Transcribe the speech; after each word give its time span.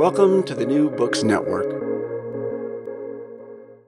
Welcome 0.00 0.44
to 0.44 0.54
the 0.54 0.64
New 0.64 0.88
Books 0.88 1.22
Network. 1.22 1.68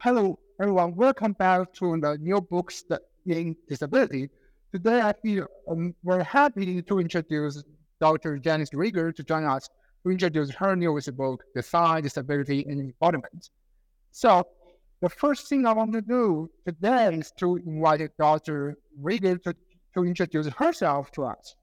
Hello, 0.02 0.38
everyone. 0.60 0.94
Welcome 0.94 1.32
back 1.32 1.72
to 1.72 1.98
the 1.98 2.18
New 2.20 2.38
Books 2.38 2.84
in 3.24 3.56
Disability. 3.66 4.28
Today, 4.74 5.00
I 5.00 5.14
feel 5.14 5.46
um, 5.70 5.94
very 6.04 6.22
happy 6.22 6.82
to 6.82 6.98
introduce 6.98 7.64
Dr. 7.98 8.36
Janice 8.36 8.68
Rieger 8.74 9.16
to 9.16 9.22
join 9.22 9.44
us 9.44 9.70
to 10.04 10.10
introduce 10.10 10.50
her 10.50 10.76
newest 10.76 11.16
book, 11.16 11.44
Design, 11.54 12.02
Disability, 12.02 12.66
and 12.68 12.78
Embodiment. 12.78 13.48
So, 14.10 14.46
the 15.00 15.08
first 15.08 15.48
thing 15.48 15.64
I 15.64 15.72
want 15.72 15.94
to 15.94 16.02
do 16.02 16.50
today 16.66 17.14
is 17.14 17.32
to 17.38 17.56
invite 17.56 18.10
Dr. 18.18 18.76
Rieger 19.02 19.42
to, 19.44 19.54
to 19.94 20.04
introduce 20.04 20.48
herself 20.48 21.10
to 21.12 21.24
us. 21.24 21.54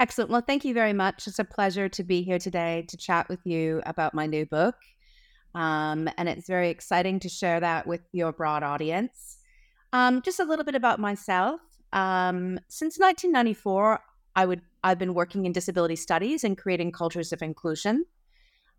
Excellent. 0.00 0.30
Well, 0.30 0.42
thank 0.46 0.64
you 0.64 0.74
very 0.74 0.92
much. 0.92 1.26
It's 1.26 1.40
a 1.40 1.44
pleasure 1.44 1.88
to 1.88 2.04
be 2.04 2.22
here 2.22 2.38
today 2.38 2.84
to 2.88 2.96
chat 2.96 3.28
with 3.28 3.40
you 3.44 3.82
about 3.84 4.14
my 4.14 4.26
new 4.26 4.46
book. 4.46 4.76
Um, 5.56 6.08
and 6.16 6.28
it's 6.28 6.46
very 6.46 6.70
exciting 6.70 7.18
to 7.20 7.28
share 7.28 7.58
that 7.58 7.86
with 7.86 8.02
your 8.12 8.32
broad 8.32 8.62
audience. 8.62 9.38
Um, 9.92 10.22
just 10.22 10.38
a 10.38 10.44
little 10.44 10.64
bit 10.64 10.76
about 10.76 11.00
myself. 11.00 11.60
Um, 11.92 12.60
since 12.68 12.98
1994, 12.98 14.00
I 14.36 14.46
would 14.46 14.60
I've 14.84 14.98
been 14.98 15.14
working 15.14 15.46
in 15.46 15.52
disability 15.52 15.96
studies 15.96 16.44
and 16.44 16.56
creating 16.56 16.92
cultures 16.92 17.32
of 17.32 17.42
inclusion. 17.42 18.04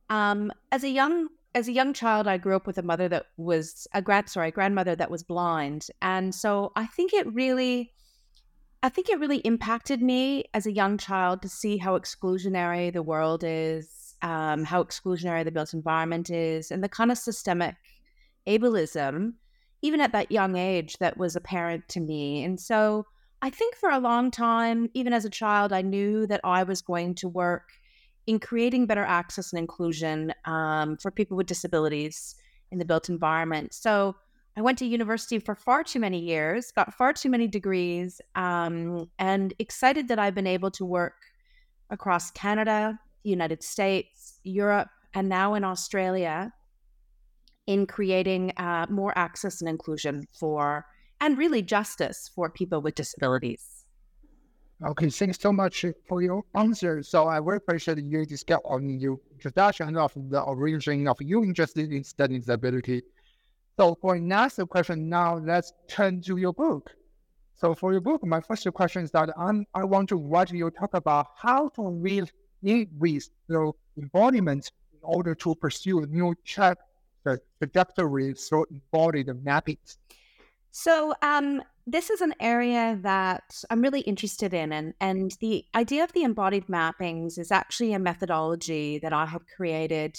Um, 0.10 0.54
as 0.72 0.86
a 0.86 0.90
young 0.90 1.28
as 1.54 1.68
a 1.68 1.74
young 1.74 1.94
child, 1.94 2.28
I 2.28 2.38
grew 2.38 2.56
up 2.56 2.68
with 2.68 2.78
a 2.78 2.84
mother 2.84 3.10
that 3.10 3.26
was 3.36 3.88
a 3.94 4.02
grand 4.02 4.30
sorry 4.30 4.50
a 4.50 4.52
grandmother 4.52 4.96
that 4.96 5.12
was 5.12 5.24
blind, 5.24 5.88
and 6.02 6.34
so 6.34 6.72
I 6.78 6.86
think 6.86 7.14
it 7.14 7.28
really 7.34 7.92
I 8.82 8.90
think 8.90 9.10
it 9.10 9.20
really 9.20 9.40
impacted 9.40 10.02
me 10.02 10.46
as 10.54 10.66
a 10.66 10.72
young 10.72 10.98
child 10.98 11.42
to 11.42 11.50
see 11.50 11.78
how 11.78 11.98
exclusionary 11.98 12.94
the 12.94 13.04
world 13.04 13.44
is, 13.46 14.16
um, 14.22 14.64
how 14.64 14.84
exclusionary 14.84 15.44
the 15.44 15.52
built 15.52 15.74
environment 15.74 16.30
is, 16.30 16.72
and 16.72 16.82
the 16.84 16.90
kind 16.90 17.12
of 17.12 17.18
systemic 17.18 17.76
ableism, 18.48 19.34
even 19.82 20.00
at 20.00 20.14
that 20.14 20.32
young 20.32 20.56
age, 20.56 20.98
that 21.00 21.18
was 21.18 21.36
apparent 21.36 21.88
to 21.90 22.00
me. 22.00 22.44
And 22.44 22.60
so 22.60 23.06
I 23.42 23.50
think 23.50 23.76
for 23.76 23.90
a 23.90 24.00
long 24.00 24.32
time, 24.32 24.90
even 24.94 25.12
as 25.12 25.26
a 25.26 25.30
child, 25.30 25.74
I 25.74 25.82
knew 25.82 26.26
that 26.28 26.42
I 26.44 26.64
was 26.64 26.82
going 26.82 27.16
to 27.16 27.28
work 27.28 27.70
in 28.28 28.40
creating 28.40 28.86
better 28.86 29.04
access 29.04 29.52
and 29.52 29.60
inclusion 29.60 30.34
um, 30.46 30.98
for 30.98 31.12
people 31.12 31.36
with 31.36 31.48
disabilities 31.48 32.36
in 32.72 32.78
the 32.78 32.86
built 32.86 33.10
environment. 33.10 33.74
So 33.74 34.16
I 34.58 34.62
went 34.62 34.78
to 34.80 34.86
university 34.86 35.40
for 35.40 35.56
far 35.56 35.84
too 35.84 36.00
many 36.00 36.20
years, 36.20 36.72
got 36.72 36.94
far 36.94 37.14
too 37.14 37.30
many 37.30 37.48
degrees, 37.48 38.20
um, 38.36 39.10
and 39.18 39.54
excited 39.60 40.08
that 40.10 40.20
I've 40.20 40.36
been 40.36 40.48
able 40.48 40.72
to 40.72 40.86
work 40.86 41.14
across 41.90 42.32
Canada, 42.32 43.00
the 43.24 43.30
United 43.30 43.64
States, 43.64 44.40
Europe, 44.44 44.90
and 45.14 45.30
now 45.30 45.54
in 45.54 45.64
Australia 45.64 46.52
in 47.68 47.86
creating 47.86 48.52
uh, 48.58 48.88
more 48.90 49.16
access 49.16 49.62
and 49.62 49.70
inclusion 49.70 50.28
for, 50.34 50.86
and 51.22 51.38
really 51.38 51.62
justice 51.62 52.30
for 52.34 52.50
people 52.50 52.82
with 52.82 52.96
disabilities. 52.96 53.86
Okay, 54.84 55.10
thanks 55.10 55.40
so 55.40 55.52
much 55.52 55.86
for 56.08 56.22
your 56.22 56.44
answer. 56.56 57.04
So 57.04 57.28
I 57.28 57.40
very 57.42 57.58
appreciate 57.58 58.00
you 58.00 58.26
discuss 58.26 58.60
on 58.66 59.00
your 59.00 59.20
introduction 59.34 59.98
of 59.98 60.14
the 60.16 60.42
origin 60.42 61.08
of 61.08 61.18
you 61.20 61.44
interested 61.44 61.92
in 61.92 62.04
studying 62.04 62.40
disability 62.40 63.04
so 63.80 63.96
for 64.02 64.20
next 64.20 64.60
question, 64.68 65.08
now 65.08 65.38
let's 65.38 65.72
turn 65.88 66.22
to 66.24 66.36
your 66.36 66.52
book. 66.52 66.92
So 67.56 67.74
for 67.74 67.94
your 67.94 68.02
book, 68.02 68.26
my 68.26 68.42
first 68.42 68.68
question 68.74 69.04
is 69.04 69.12
that 69.12 69.30
I'm, 69.38 69.66
I 69.74 69.86
want 69.86 70.10
to 70.10 70.18
write 70.18 70.52
you 70.52 70.70
talk 70.70 70.94
about 70.94 71.28
how 71.38 71.70
to 71.78 71.88
read 71.88 72.30
with 72.62 73.30
the 73.48 73.72
embodiment 73.98 74.70
in 74.92 75.00
order 75.02 75.34
to 75.36 75.56
pursue 75.56 76.04
a 76.04 76.08
new 76.08 76.36
track 76.44 76.78
the 77.24 77.40
trajectory 77.60 78.34
through 78.34 78.66
embodied 78.70 79.28
mappings. 79.28 79.96
So 80.72 81.14
um, 81.22 81.62
this 81.88 82.10
is 82.10 82.20
an 82.20 82.34
area 82.42 83.00
that 83.02 83.64
I'm 83.70 83.82
really 83.82 84.02
interested 84.02 84.54
in, 84.54 84.72
and 84.74 84.94
and 85.00 85.32
the 85.40 85.66
idea 85.74 86.04
of 86.04 86.12
the 86.14 86.24
embodied 86.24 86.68
mappings 86.68 87.40
is 87.40 87.52
actually 87.52 87.94
a 87.94 88.00
methodology 88.00 89.00
that 89.00 89.14
I 89.14 89.26
have 89.26 89.42
created 89.56 90.18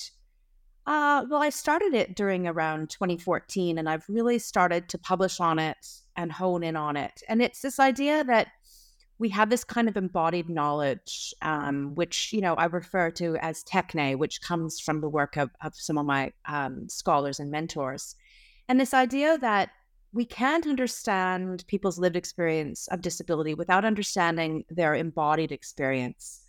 uh, 0.90 1.24
well, 1.30 1.40
I 1.40 1.50
started 1.50 1.94
it 1.94 2.16
during 2.16 2.48
around 2.48 2.90
2014, 2.90 3.78
and 3.78 3.88
I've 3.88 4.04
really 4.08 4.40
started 4.40 4.88
to 4.88 4.98
publish 4.98 5.38
on 5.38 5.60
it 5.60 5.86
and 6.16 6.32
hone 6.32 6.64
in 6.64 6.74
on 6.74 6.96
it. 6.96 7.22
And 7.28 7.40
it's 7.40 7.60
this 7.60 7.78
idea 7.78 8.24
that 8.24 8.48
we 9.20 9.28
have 9.28 9.50
this 9.50 9.62
kind 9.62 9.88
of 9.88 9.96
embodied 9.96 10.48
knowledge, 10.48 11.32
um, 11.42 11.94
which 11.94 12.32
you 12.32 12.40
know 12.40 12.54
I 12.54 12.64
refer 12.64 13.12
to 13.12 13.36
as 13.36 13.62
techne, 13.62 14.18
which 14.18 14.42
comes 14.42 14.80
from 14.80 15.00
the 15.00 15.08
work 15.08 15.36
of, 15.36 15.50
of 15.62 15.76
some 15.76 15.96
of 15.96 16.06
my 16.06 16.32
um, 16.46 16.88
scholars 16.88 17.38
and 17.38 17.52
mentors. 17.52 18.16
And 18.68 18.80
this 18.80 18.92
idea 18.92 19.38
that 19.38 19.70
we 20.12 20.24
can't 20.24 20.66
understand 20.66 21.62
people's 21.68 22.00
lived 22.00 22.16
experience 22.16 22.88
of 22.88 23.00
disability 23.00 23.54
without 23.54 23.84
understanding 23.84 24.64
their 24.68 24.96
embodied 24.96 25.52
experience 25.52 26.40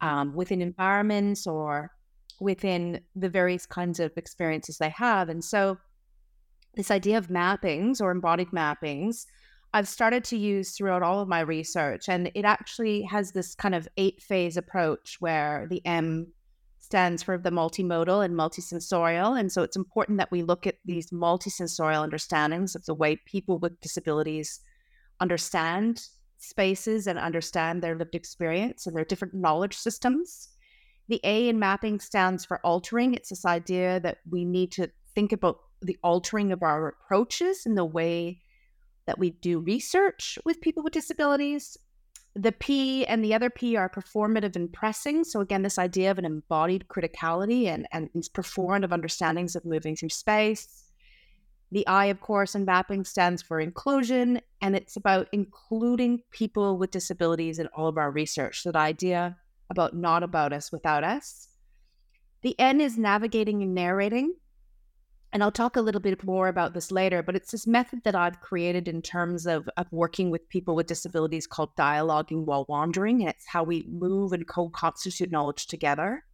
um, 0.00 0.34
within 0.34 0.62
environments 0.62 1.46
or 1.46 1.90
within 2.42 3.00
the 3.14 3.28
various 3.28 3.66
kinds 3.66 4.00
of 4.00 4.12
experiences 4.16 4.78
they 4.78 4.90
have. 4.90 5.28
And 5.28 5.44
so, 5.44 5.78
this 6.74 6.90
idea 6.90 7.18
of 7.18 7.28
mappings 7.28 8.00
or 8.00 8.10
embodied 8.10 8.48
mappings, 8.48 9.26
I've 9.74 9.88
started 9.88 10.24
to 10.24 10.36
use 10.36 10.72
throughout 10.72 11.02
all 11.02 11.20
of 11.20 11.28
my 11.28 11.40
research. 11.40 12.08
And 12.08 12.30
it 12.34 12.44
actually 12.44 13.02
has 13.02 13.32
this 13.32 13.54
kind 13.54 13.74
of 13.74 13.88
eight 13.96 14.22
phase 14.22 14.56
approach 14.56 15.16
where 15.20 15.66
the 15.70 15.84
M 15.86 16.32
stands 16.80 17.22
for 17.22 17.38
the 17.38 17.50
multimodal 17.50 18.24
and 18.24 18.34
multisensorial. 18.34 19.38
And 19.38 19.52
so, 19.52 19.62
it's 19.62 19.76
important 19.76 20.18
that 20.18 20.32
we 20.32 20.42
look 20.42 20.66
at 20.66 20.76
these 20.84 21.10
multisensorial 21.10 22.02
understandings 22.02 22.74
of 22.74 22.84
the 22.86 22.94
way 22.94 23.16
people 23.26 23.58
with 23.58 23.80
disabilities 23.80 24.60
understand 25.20 26.02
spaces 26.38 27.06
and 27.06 27.18
understand 27.18 27.82
their 27.82 27.94
lived 27.96 28.16
experience 28.16 28.86
and 28.86 28.96
their 28.96 29.04
different 29.04 29.34
knowledge 29.34 29.76
systems. 29.76 30.48
The 31.08 31.20
A 31.24 31.48
in 31.48 31.58
mapping 31.58 32.00
stands 32.00 32.44
for 32.44 32.60
altering. 32.64 33.14
It's 33.14 33.30
this 33.30 33.44
idea 33.44 34.00
that 34.00 34.18
we 34.30 34.44
need 34.44 34.72
to 34.72 34.90
think 35.14 35.32
about 35.32 35.58
the 35.80 35.98
altering 36.02 36.52
of 36.52 36.62
our 36.62 36.88
approaches 36.88 37.66
in 37.66 37.74
the 37.74 37.84
way 37.84 38.40
that 39.06 39.18
we 39.18 39.30
do 39.30 39.58
research 39.58 40.38
with 40.44 40.60
people 40.60 40.82
with 40.82 40.92
disabilities. 40.92 41.76
The 42.34 42.52
P 42.52 43.04
and 43.04 43.22
the 43.22 43.34
other 43.34 43.50
P 43.50 43.76
are 43.76 43.90
performative 43.90 44.56
and 44.56 44.72
pressing. 44.72 45.24
So, 45.24 45.40
again, 45.40 45.62
this 45.62 45.78
idea 45.78 46.10
of 46.10 46.18
an 46.18 46.24
embodied 46.24 46.86
criticality 46.88 47.66
and, 47.66 47.86
and 47.92 48.08
these 48.14 48.28
performative 48.28 48.92
understandings 48.92 49.54
of 49.54 49.64
moving 49.64 49.96
through 49.96 50.10
space. 50.10 50.84
The 51.72 51.86
I, 51.86 52.06
of 52.06 52.20
course, 52.20 52.54
in 52.54 52.64
mapping 52.64 53.04
stands 53.04 53.42
for 53.42 53.58
inclusion, 53.58 54.40
and 54.60 54.76
it's 54.76 54.96
about 54.96 55.28
including 55.32 56.22
people 56.30 56.78
with 56.78 56.90
disabilities 56.90 57.58
in 57.58 57.66
all 57.68 57.88
of 57.88 57.98
our 57.98 58.10
research. 58.10 58.62
So 58.62 58.72
the 58.72 58.78
idea 58.78 59.36
about 59.70 59.94
not 59.94 60.22
about 60.22 60.52
us 60.52 60.70
without 60.72 61.04
us. 61.04 61.48
The 62.42 62.58
N 62.58 62.80
is 62.80 62.98
navigating 62.98 63.62
and 63.62 63.74
narrating. 63.74 64.34
And 65.32 65.42
I'll 65.42 65.50
talk 65.50 65.76
a 65.76 65.80
little 65.80 66.00
bit 66.00 66.22
more 66.24 66.48
about 66.48 66.74
this 66.74 66.92
later, 66.92 67.22
but 67.22 67.34
it's 67.34 67.52
this 67.52 67.66
method 67.66 68.00
that 68.04 68.14
I've 68.14 68.40
created 68.40 68.86
in 68.86 69.00
terms 69.00 69.46
of, 69.46 69.66
of 69.78 69.86
working 69.90 70.30
with 70.30 70.46
people 70.50 70.74
with 70.74 70.86
disabilities 70.86 71.46
called 71.46 71.74
dialoguing 71.74 72.44
while 72.44 72.66
wandering. 72.68 73.20
And 73.20 73.30
it's 73.30 73.46
how 73.46 73.62
we 73.62 73.86
move 73.88 74.34
and 74.34 74.46
co 74.46 74.68
constitute 74.68 75.30
knowledge 75.30 75.68
together. 75.68 76.24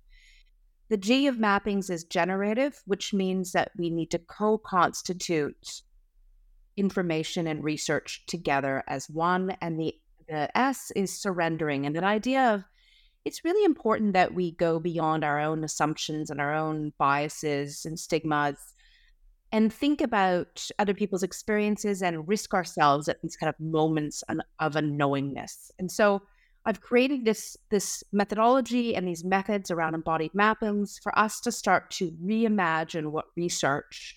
The 0.88 0.96
G 0.96 1.28
of 1.28 1.36
mappings 1.36 1.90
is 1.90 2.02
generative, 2.02 2.82
which 2.86 3.14
means 3.14 3.52
that 3.52 3.70
we 3.78 3.88
need 3.88 4.10
to 4.10 4.18
co 4.18 4.58
constitute 4.58 5.82
information 6.76 7.46
and 7.46 7.62
research 7.62 8.24
together 8.26 8.82
as 8.88 9.08
one. 9.08 9.56
And 9.60 9.78
the, 9.78 9.94
the 10.28 10.56
S 10.58 10.90
is 10.96 11.16
surrendering. 11.16 11.86
And 11.86 11.94
the 11.94 12.02
idea 12.02 12.54
of 12.54 12.64
it's 13.28 13.44
really 13.44 13.62
important 13.62 14.14
that 14.14 14.32
we 14.32 14.52
go 14.52 14.80
beyond 14.80 15.22
our 15.22 15.38
own 15.38 15.62
assumptions 15.62 16.30
and 16.30 16.40
our 16.40 16.54
own 16.54 16.94
biases 16.96 17.84
and 17.84 18.00
stigmas 18.00 18.56
and 19.52 19.70
think 19.70 20.00
about 20.00 20.66
other 20.78 20.94
people's 20.94 21.22
experiences 21.22 22.00
and 22.02 22.26
risk 22.26 22.54
ourselves 22.54 23.06
at 23.06 23.20
these 23.20 23.36
kind 23.36 23.50
of 23.50 23.60
moments 23.60 24.24
of 24.60 24.72
unknowingness. 24.72 25.70
And 25.78 25.92
so 25.92 26.22
I've 26.64 26.80
created 26.80 27.26
this 27.26 27.54
this 27.68 28.02
methodology 28.12 28.96
and 28.96 29.06
these 29.06 29.24
methods 29.24 29.70
around 29.70 29.94
embodied 29.94 30.32
mappings 30.32 30.98
for 31.02 31.16
us 31.18 31.38
to 31.42 31.52
start 31.52 31.90
to 31.92 32.10
reimagine 32.24 33.10
what 33.10 33.26
research 33.36 34.16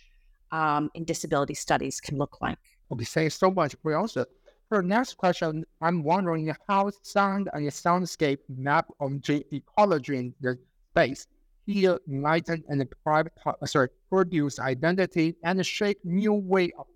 um, 0.54 0.90
in 0.94 1.04
disability 1.04 1.54
studies 1.54 2.00
can 2.00 2.18
look 2.18 2.40
like. 2.42 2.60
Okay, 2.94 3.04
thanks 3.04 3.36
so 3.36 3.52
much, 3.52 3.76
Brianna. 3.84 4.26
For 4.72 4.82
the 4.82 4.88
next 4.88 5.18
question, 5.18 5.66
I'm 5.82 6.02
wondering 6.02 6.56
how 6.70 6.92
sound 7.02 7.50
and 7.52 7.68
soundscape 7.68 8.38
map 8.48 8.88
onto 9.02 9.42
ecology 9.52 10.16
in 10.16 10.34
the 10.40 10.58
space. 10.92 11.28
Here, 11.66 12.00
enlighten 12.08 12.64
and 12.70 12.82
private, 13.04 13.34
uh, 13.46 13.66
sorry, 13.66 13.90
produce 14.10 14.62
identity 14.62 15.36
and 15.44 15.66
shape 15.66 16.00
new 16.06 16.32
way 16.32 16.72
of 16.80 16.88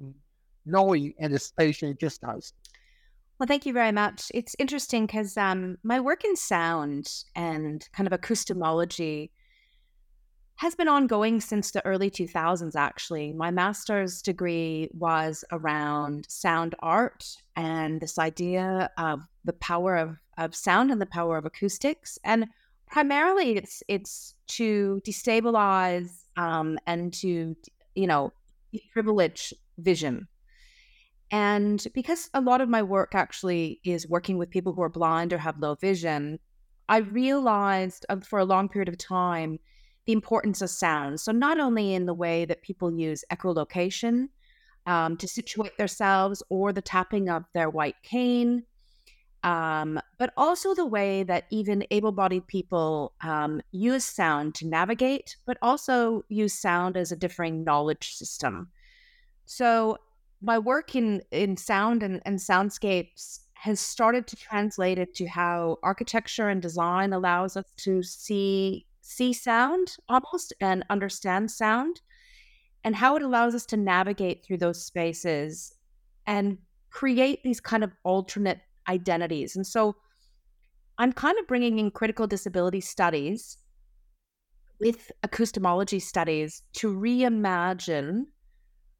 knowing 0.66 1.16
and 1.20 1.42
spatial 1.42 1.90
existence. 1.90 2.54
Well, 3.40 3.48
thank 3.48 3.66
you 3.66 3.74
very 3.74 3.92
much. 3.92 4.32
It's 4.34 4.56
interesting 4.58 5.06
because 5.06 5.36
um, 5.36 5.78
my 5.84 6.00
work 6.00 6.24
in 6.24 6.38
sound 6.38 7.10
and 7.36 7.86
kind 7.92 8.08
of 8.08 8.18
acoustemology 8.18 9.32
has 10.58 10.76
been 10.76 10.88
ongoing 10.88 11.42
since 11.42 11.72
the 11.72 11.86
early 11.86 12.10
2000s, 12.10 12.76
actually. 12.76 13.34
My 13.34 13.52
master's 13.52 14.22
degree 14.22 14.90
was 14.94 15.44
around 15.52 16.26
sound 16.30 16.76
art 16.80 17.38
and 17.56 18.00
this 18.00 18.18
idea 18.18 18.90
of 18.98 19.22
the 19.44 19.54
power 19.54 19.96
of, 19.98 20.18
of 20.38 20.56
sound 20.56 20.92
and 20.92 21.02
the 21.02 21.06
power 21.06 21.38
of 21.38 21.46
acoustics. 21.46 22.18
And 22.24 22.48
primarily, 22.88 23.58
it's, 23.58 23.84
it's 23.88 24.36
to 24.48 25.02
destabilize 25.06 26.24
um, 26.38 26.80
and 26.88 27.14
to, 27.16 27.56
you 27.96 28.08
know, 28.08 28.32
privilege 28.94 29.54
vision 29.78 30.28
and 31.32 31.86
because 31.94 32.30
a 32.34 32.42
lot 32.42 32.62
of 32.62 32.70
my 32.70 32.84
work 32.84 33.16
actually 33.16 33.80
is 33.84 34.08
working 34.08 34.38
with 34.38 34.50
people 34.50 34.74
who 34.74 34.82
are 34.82 34.90
blind 34.90 35.34
or 35.34 35.38
have 35.38 35.60
low 35.60 35.76
vision, 35.76 36.40
I 36.88 36.98
realized 36.98 38.06
uh, 38.10 38.18
for 38.18 38.40
a 38.40 38.46
long 38.46 38.70
period 38.70 38.90
of 38.90 38.98
time 38.98 39.60
the 40.06 40.14
importance 40.14 40.62
of 40.62 40.70
sound. 40.70 41.20
So, 41.20 41.32
not 41.32 41.60
only 41.60 41.94
in 41.94 42.06
the 42.06 42.14
way 42.14 42.46
that 42.46 42.62
people 42.62 42.92
use 42.92 43.24
echolocation 43.32 44.30
um, 44.86 45.18
to 45.18 45.28
situate 45.28 45.78
themselves 45.78 46.44
or 46.50 46.72
the 46.72 46.82
tapping 46.82 47.30
of 47.30 47.44
their 47.54 47.70
white 47.70 48.02
cane, 48.04 48.64
um, 49.44 50.00
but 50.18 50.34
also 50.38 50.74
the 50.74 50.86
way 50.86 51.24
that 51.24 51.46
even 51.52 51.86
able 51.92 52.12
bodied 52.12 52.48
people 52.48 53.14
um, 53.22 53.62
use 53.72 54.06
sound 54.06 54.56
to 54.56 54.68
navigate, 54.68 55.38
but 55.46 55.58
also 55.62 56.24
use 56.30 56.54
sound 56.54 56.98
as 56.98 57.12
a 57.12 57.16
differing 57.16 57.64
knowledge 57.64 58.16
system. 58.16 58.70
So, 59.46 59.98
my 60.42 60.60
work 60.60 60.96
in 60.96 61.22
in 61.32 61.58
sound 61.58 62.04
and, 62.04 62.22
and 62.26 62.38
soundscapes 62.38 63.40
has 63.54 63.80
started 63.80 64.28
to 64.28 64.36
translate 64.36 65.00
it 65.00 65.16
to 65.16 65.26
how 65.26 65.78
architecture 65.82 66.50
and 66.50 66.62
design 66.62 67.14
allows 67.14 67.58
us 67.58 67.66
to 67.78 68.04
see 68.04 68.86
see 69.08 69.32
sound 69.32 69.98
almost 70.10 70.52
and 70.60 70.84
understand 70.90 71.52
sound 71.52 72.02
and 72.84 72.96
how 72.96 73.16
it 73.16 73.22
allows 73.22 73.54
us 73.54 73.66
to 73.66 73.78
navigate 73.78 74.44
through 74.44 74.58
those 74.58 74.84
spaces 74.84 75.74
and 76.26 76.58
create 76.90 77.44
these 77.44 77.60
kind 77.60 77.84
of 77.84 77.92
alternate 78.04 78.60
identities 78.90 79.56
and 79.56 79.68
so 79.68 79.96
i'm 80.98 81.14
kind 81.14 81.38
of 81.40 81.48
bringing 81.48 81.78
in 81.78 81.92
critical 81.92 82.26
disability 82.26 82.82
studies 82.82 83.58
with 84.80 85.12
acoustemology 85.24 86.02
studies 86.02 86.64
to 86.74 86.92
reimagine 86.92 88.24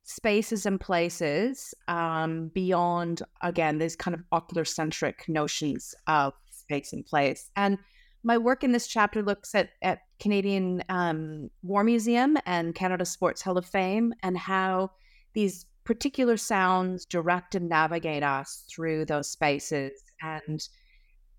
spaces 0.04 0.68
and 0.68 0.80
places 0.80 1.74
um, 1.88 2.50
beyond, 2.54 3.24
again, 3.42 3.80
these 3.80 3.96
kind 3.96 4.14
of 4.14 4.22
ocular 4.32 4.64
centric 4.64 5.28
notions 5.28 5.96
of 6.08 6.34
space 6.52 6.94
and 6.94 7.06
place. 7.06 7.50
And 7.56 7.78
my 8.26 8.40
work 8.40 8.64
in 8.64 8.72
this 8.72 8.88
chapter 8.88 9.22
looks 9.22 9.54
at, 9.54 9.70
at 9.84 10.00
Canadian 10.20 10.84
um, 10.90 11.50
War 11.62 11.84
Museum 11.84 12.38
and 12.48 12.74
Canada 12.74 13.06
Sports 13.06 13.44
Hall 13.44 13.58
of 13.58 13.68
Fame 13.68 14.14
and 14.24 14.36
how 14.36 14.92
these 15.34 15.68
particular 15.84 16.36
sounds 16.36 17.06
direct 17.06 17.54
and 17.54 17.70
navigate 17.70 18.24
us 18.24 18.66
through 18.68 19.06
those 19.06 19.30
spaces. 19.30 19.92
And 20.24 20.68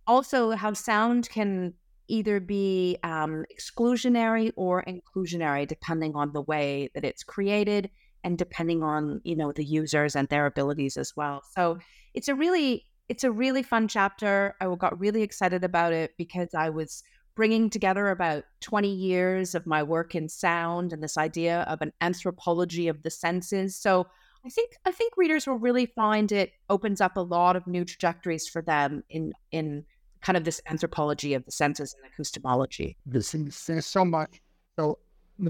also 0.06 0.52
how 0.52 0.74
sound 0.74 1.28
can 1.28 1.74
either 2.06 2.38
be 2.38 2.96
um, 3.02 3.44
exclusionary 3.52 4.52
or 4.54 4.84
inclusionary, 4.84 5.66
depending 5.66 6.14
on 6.14 6.32
the 6.32 6.42
way 6.42 6.88
that 6.94 7.04
it's 7.04 7.24
created 7.24 7.90
and 8.22 8.36
depending 8.36 8.82
on 8.82 9.20
you 9.24 9.36
know 9.36 9.52
the 9.52 9.64
users 9.64 10.16
and 10.16 10.28
their 10.28 10.46
abilities 10.46 10.96
as 10.96 11.14
well 11.14 11.42
so 11.54 11.78
it's 12.12 12.26
a 12.26 12.34
really 12.34 12.84
it's 13.08 13.24
a 13.24 13.30
really 13.30 13.62
fun 13.62 13.88
chapter. 13.88 14.54
I 14.60 14.74
got 14.76 14.98
really 14.98 15.22
excited 15.22 15.64
about 15.64 15.92
it 15.92 16.12
because 16.16 16.54
i 16.54 16.70
was 16.70 17.02
bringing 17.34 17.68
together 17.68 18.08
about 18.08 18.44
20 18.62 18.88
years 18.88 19.54
of 19.54 19.66
my 19.66 19.82
work 19.82 20.14
in 20.14 20.26
sound 20.28 20.92
and 20.94 21.02
this 21.02 21.18
idea 21.18 21.60
of 21.68 21.82
an 21.82 21.92
anthropology 22.00 22.88
of 22.88 23.02
the 23.02 23.10
senses. 23.10 23.76
So 23.76 24.06
i 24.44 24.48
think 24.48 24.76
i 24.84 24.92
think 24.92 25.16
readers 25.16 25.46
will 25.46 25.58
really 25.58 25.86
find 25.86 26.30
it 26.30 26.52
opens 26.70 27.00
up 27.00 27.16
a 27.16 27.20
lot 27.20 27.56
of 27.56 27.66
new 27.66 27.84
trajectories 27.84 28.46
for 28.46 28.62
them 28.62 29.02
in 29.10 29.32
in 29.50 29.84
kind 30.20 30.36
of 30.36 30.44
this 30.44 30.60
anthropology 30.68 31.34
of 31.34 31.44
the 31.44 31.50
senses 31.50 31.94
and 31.94 32.04
acoustemology 32.10 32.94
this 33.04 33.34
is 33.34 33.86
so 33.86 34.04
much. 34.04 34.40
So 34.78 34.98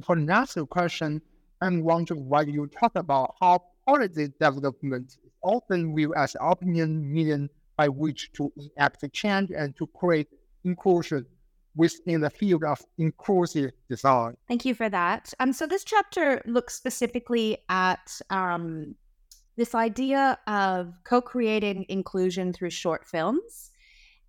for 0.02 0.16
the 0.16 0.23
next 0.23 0.59
question 0.71 1.21
I'm 1.61 1.83
wondering 1.83 2.28
why 2.28 2.42
you 2.42 2.66
talk 2.66 2.92
about 2.97 3.35
how 3.40 3.62
policy 3.87 4.33
development 4.40 5.16
often 5.43 5.95
viewed 5.95 6.16
as 6.16 6.37
opinion 6.40 7.12
medium 7.12 7.49
by 7.76 7.88
which 7.88 8.33
to 8.33 8.52
enact 8.57 9.05
change 9.12 9.50
and 9.50 9.76
to 9.76 9.87
create 9.88 10.28
inclusion 10.64 11.26
within 11.76 12.23
the 12.23 12.31
field 12.31 12.64
of 12.64 12.81
inclusive 12.99 13.71
design. 13.88 14.35
Thank 14.49 14.64
you 14.64 14.75
for 14.75 14.88
that. 14.88 15.35
Um, 15.40 15.52
so 15.52 15.66
this 15.66 15.85
chapter 15.85 16.43
looks 16.47 16.75
specifically 16.75 17.59
at 17.69 18.19
um, 18.31 18.95
this 19.57 19.75
idea 19.75 20.38
of 20.47 20.95
co-creating 21.05 21.85
inclusion 21.88 22.52
through 22.52 22.71
short 22.71 23.07
films 23.07 23.71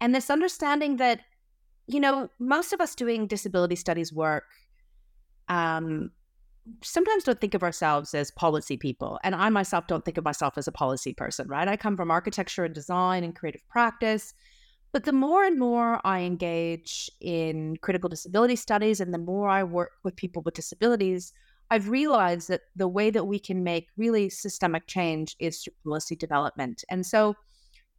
and 0.02 0.14
this 0.14 0.30
understanding 0.30 0.98
that, 0.98 1.22
you 1.88 2.00
know, 2.00 2.30
most 2.40 2.74
of 2.74 2.82
us 2.82 2.96
doing 2.96 3.28
disability 3.28 3.76
studies 3.76 4.12
work 4.12 4.46
um, 5.48 6.12
sometimes 6.84 7.24
don't 7.24 7.40
think 7.40 7.54
of 7.54 7.64
ourselves 7.64 8.14
as 8.14 8.32
policy 8.32 8.78
people. 8.78 9.20
And 9.24 9.36
I 9.36 9.50
myself 9.50 9.88
don't 9.88 10.04
think 10.06 10.18
of 10.18 10.26
myself 10.26 10.58
as 10.58 10.68
a 10.68 10.72
policy 10.72 11.14
person, 11.14 11.48
right? 11.48 11.68
I 11.68 11.78
come 11.78 11.98
from 11.98 12.12
architecture 12.12 12.66
and 12.66 12.74
design 12.74 13.24
and 13.24 13.36
creative 13.36 13.68
practice. 13.70 14.34
But 14.92 15.04
the 15.04 15.14
more 15.14 15.44
and 15.44 15.60
more 15.60 16.00
I 16.06 16.22
engage 16.22 17.10
in 17.20 17.78
critical 17.82 18.10
disability 18.10 18.56
studies 18.56 19.00
and 19.00 19.14
the 19.14 19.20
more 19.20 19.50
I 19.50 19.64
work 19.64 19.92
with 20.04 20.16
people 20.16 20.42
with 20.44 20.56
disabilities, 20.56 21.34
I've 21.70 21.90
realized 21.90 22.48
that 22.48 22.62
the 22.76 22.88
way 22.88 23.10
that 23.10 23.26
we 23.26 23.40
can 23.40 23.64
make 23.64 23.90
really 23.98 24.30
systemic 24.30 24.88
change 24.88 25.36
is 25.40 25.62
through 25.62 25.74
policy 25.84 26.16
development. 26.16 26.84
And 26.90 27.06
so, 27.06 27.36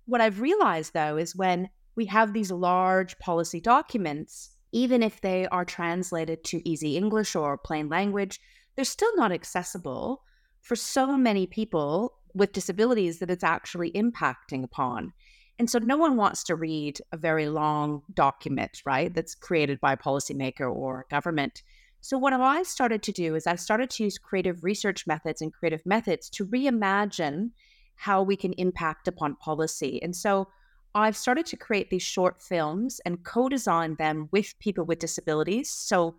what 0.07 0.23
I've 0.23 0.41
realized 0.41 0.95
though 0.95 1.19
is 1.19 1.37
when 1.37 1.69
we 1.95 2.07
have 2.07 2.33
these 2.33 2.51
large 2.51 3.19
policy 3.19 3.61
documents, 3.61 4.51
even 4.73 5.03
if 5.03 5.21
they 5.21 5.47
are 5.49 5.65
translated 5.65 6.45
to 6.45 6.67
easy 6.67 6.97
English 6.97 7.37
or 7.37 7.59
plain 7.59 7.89
language, 7.91 8.41
they're 8.79 8.85
still 8.85 9.17
not 9.17 9.33
accessible 9.33 10.23
for 10.61 10.77
so 10.77 11.17
many 11.17 11.49
people 11.49 12.13
with 12.33 12.53
disabilities 12.53 13.19
that 13.19 13.29
it's 13.29 13.43
actually 13.43 13.91
impacting 13.91 14.63
upon. 14.63 15.13
And 15.59 15.69
so 15.69 15.81
no 15.81 15.97
one 15.97 16.17
wants 16.17 16.45
to 16.45 16.55
read 16.55 17.01
a 17.11 17.17
very 17.17 17.49
long 17.49 18.03
document, 18.15 18.81
right, 18.87 19.13
that's 19.13 19.35
created 19.35 19.81
by 19.81 19.95
a 19.95 19.97
policymaker 19.97 20.73
or 20.73 21.07
government. 21.11 21.65
So, 22.03 22.19
what 22.19 22.33
I 22.33 22.63
started 22.63 23.03
to 23.03 23.11
do 23.11 23.35
is 23.35 23.49
I 23.49 23.57
started 23.57 23.91
to 23.91 24.05
use 24.05 24.17
creative 24.17 24.63
research 24.63 25.09
methods 25.09 25.43
and 25.43 25.53
creative 25.53 25.85
methods 25.85 26.31
to 26.31 26.47
reimagine 26.47 27.51
how 27.97 28.23
we 28.23 28.37
can 28.37 28.53
impact 28.53 29.09
upon 29.09 29.35
policy. 29.35 30.01
And 30.05 30.15
so, 30.15 30.47
I've 30.95 31.17
started 31.17 31.47
to 31.47 31.57
create 31.57 31.91
these 31.91 32.05
short 32.05 32.41
films 32.41 33.01
and 33.05 33.25
co 33.25 33.49
design 33.49 33.97
them 33.97 34.29
with 34.31 34.57
people 34.61 34.85
with 34.85 35.01
disabilities. 35.01 35.69
So, 35.69 36.15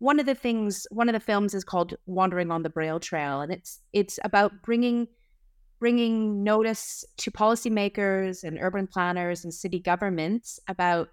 one 0.00 0.18
of 0.18 0.24
the 0.24 0.34
things, 0.34 0.86
one 0.90 1.08
of 1.08 1.12
the 1.12 1.20
films 1.20 1.54
is 1.54 1.62
called 1.62 1.94
Wandering 2.06 2.50
on 2.50 2.62
the 2.62 2.70
Braille 2.70 2.98
Trail, 2.98 3.42
and 3.42 3.52
it's 3.52 3.80
it's 3.92 4.18
about 4.24 4.62
bringing 4.62 5.06
bringing 5.78 6.42
notice 6.42 7.04
to 7.18 7.30
policymakers 7.30 8.42
and 8.42 8.58
urban 8.60 8.86
planners 8.86 9.44
and 9.44 9.52
city 9.52 9.78
governments 9.78 10.58
about 10.68 11.08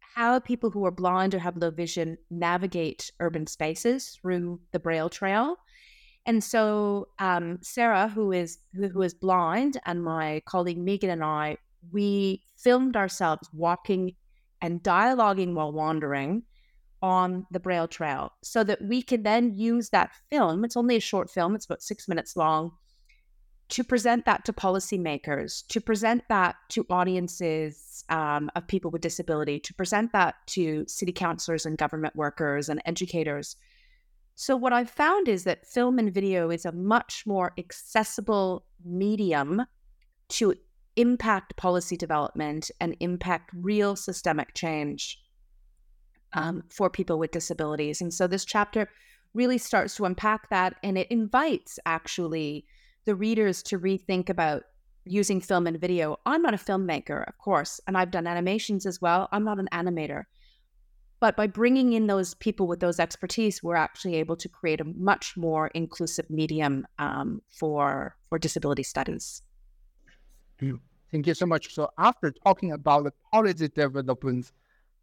how 0.00 0.38
people 0.38 0.70
who 0.70 0.84
are 0.84 0.90
blind 0.90 1.34
or 1.34 1.38
have 1.38 1.56
low 1.56 1.70
vision 1.70 2.18
navigate 2.30 3.10
urban 3.20 3.46
spaces 3.46 4.18
through 4.20 4.60
the 4.72 4.78
Braille 4.78 5.08
Trail. 5.08 5.56
And 6.24 6.42
so 6.42 7.08
um, 7.18 7.58
Sarah, 7.62 8.08
who 8.08 8.32
is 8.32 8.58
who, 8.74 8.88
who 8.88 9.02
is 9.02 9.12
blind, 9.12 9.78
and 9.84 10.02
my 10.02 10.40
colleague 10.46 10.78
Megan 10.78 11.10
and 11.10 11.22
I, 11.22 11.58
we 11.92 12.42
filmed 12.56 12.96
ourselves 12.96 13.46
walking 13.52 14.14
and 14.62 14.82
dialoguing 14.82 15.52
while 15.52 15.72
wandering 15.72 16.44
on 17.02 17.46
the 17.50 17.60
Braille 17.60 17.88
Trail, 17.88 18.32
so 18.42 18.64
that 18.64 18.80
we 18.82 19.02
can 19.02 19.22
then 19.22 19.52
use 19.54 19.90
that 19.90 20.12
film. 20.30 20.64
It's 20.64 20.76
only 20.76 20.96
a 20.96 21.00
short 21.00 21.30
film; 21.30 21.54
it's 21.54 21.66
about 21.66 21.82
six 21.82 22.08
minutes 22.08 22.36
long 22.36 22.72
to 23.72 23.82
present 23.82 24.26
that 24.26 24.44
to 24.44 24.52
policymakers, 24.52 25.66
to 25.68 25.80
present 25.80 26.22
that 26.28 26.56
to 26.68 26.84
audiences 26.90 28.04
um, 28.10 28.50
of 28.54 28.66
people 28.66 28.90
with 28.90 29.00
disability, 29.00 29.58
to 29.58 29.72
present 29.72 30.12
that 30.12 30.34
to 30.46 30.84
city 30.86 31.12
councilors 31.12 31.64
and 31.64 31.78
government 31.78 32.14
workers 32.14 32.68
and 32.68 32.82
educators. 32.84 33.56
So, 34.34 34.56
what 34.56 34.74
I've 34.74 34.90
found 34.90 35.26
is 35.26 35.44
that 35.44 35.66
film 35.66 35.98
and 35.98 36.12
video 36.12 36.50
is 36.50 36.66
a 36.66 36.72
much 36.72 37.24
more 37.26 37.52
accessible 37.56 38.66
medium 38.84 39.62
to 40.30 40.54
impact 40.96 41.56
policy 41.56 41.96
development 41.96 42.70
and 42.78 42.94
impact 43.00 43.52
real 43.54 43.96
systemic 43.96 44.52
change 44.54 45.18
um, 46.34 46.64
for 46.70 46.90
people 46.90 47.18
with 47.18 47.30
disabilities. 47.30 48.00
And 48.00 48.12
so, 48.12 48.26
this 48.26 48.44
chapter 48.44 48.88
really 49.34 49.58
starts 49.58 49.96
to 49.96 50.04
unpack 50.04 50.50
that 50.50 50.74
and 50.82 50.98
it 50.98 51.10
invites 51.10 51.78
actually 51.86 52.66
the 53.04 53.14
readers 53.14 53.62
to 53.64 53.78
rethink 53.78 54.28
about 54.28 54.62
using 55.04 55.40
film 55.40 55.66
and 55.66 55.80
video. 55.80 56.18
I'm 56.26 56.42
not 56.42 56.54
a 56.54 56.58
filmmaker, 56.58 57.26
of 57.26 57.38
course, 57.38 57.80
and 57.86 57.96
I've 57.96 58.10
done 58.10 58.26
animations 58.26 58.86
as 58.86 59.00
well. 59.00 59.28
I'm 59.32 59.44
not 59.44 59.58
an 59.58 59.68
animator. 59.72 60.24
But 61.18 61.36
by 61.36 61.46
bringing 61.46 61.92
in 61.92 62.08
those 62.08 62.34
people 62.34 62.66
with 62.66 62.80
those 62.80 62.98
expertise, 62.98 63.62
we're 63.62 63.76
actually 63.76 64.16
able 64.16 64.36
to 64.36 64.48
create 64.48 64.80
a 64.80 64.84
much 64.84 65.36
more 65.36 65.68
inclusive 65.68 66.28
medium 66.28 66.86
um, 66.98 67.42
for 67.48 68.16
for 68.28 68.38
disability 68.38 68.82
studies. 68.82 69.42
Thank 71.12 71.26
you 71.26 71.34
so 71.34 71.46
much. 71.46 71.74
So 71.74 71.90
after 71.98 72.32
talking 72.32 72.72
about 72.72 73.04
the 73.04 73.12
policy 73.30 73.68
developments, 73.68 74.52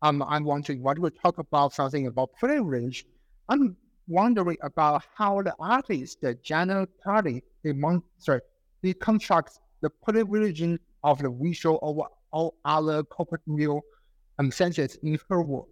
um, 0.01 0.23
I'm 0.27 0.43
wondering 0.43 0.81
what 0.81 0.99
we 0.99 1.09
talk 1.09 1.37
about 1.37 1.73
something 1.73 2.07
about 2.07 2.29
privilege. 2.39 3.05
I'm 3.49 3.75
wondering 4.07 4.57
about 4.63 5.03
how 5.15 5.41
the 5.41 5.53
artist, 5.59 6.21
the 6.21 6.35
Janet 6.35 6.89
Cardiff, 7.03 7.43
sorry, 8.17 8.41
deconstructs 8.83 9.59
the 9.81 9.91
privileging 10.07 10.79
of 11.03 11.19
the 11.19 11.29
visual 11.29 11.79
over 11.81 12.03
all 12.31 12.55
other 12.65 13.03
corporate 13.03 13.41
um, 14.39 14.51
senses 14.51 14.97
in 15.03 15.17
her 15.29 15.41
work. 15.41 15.65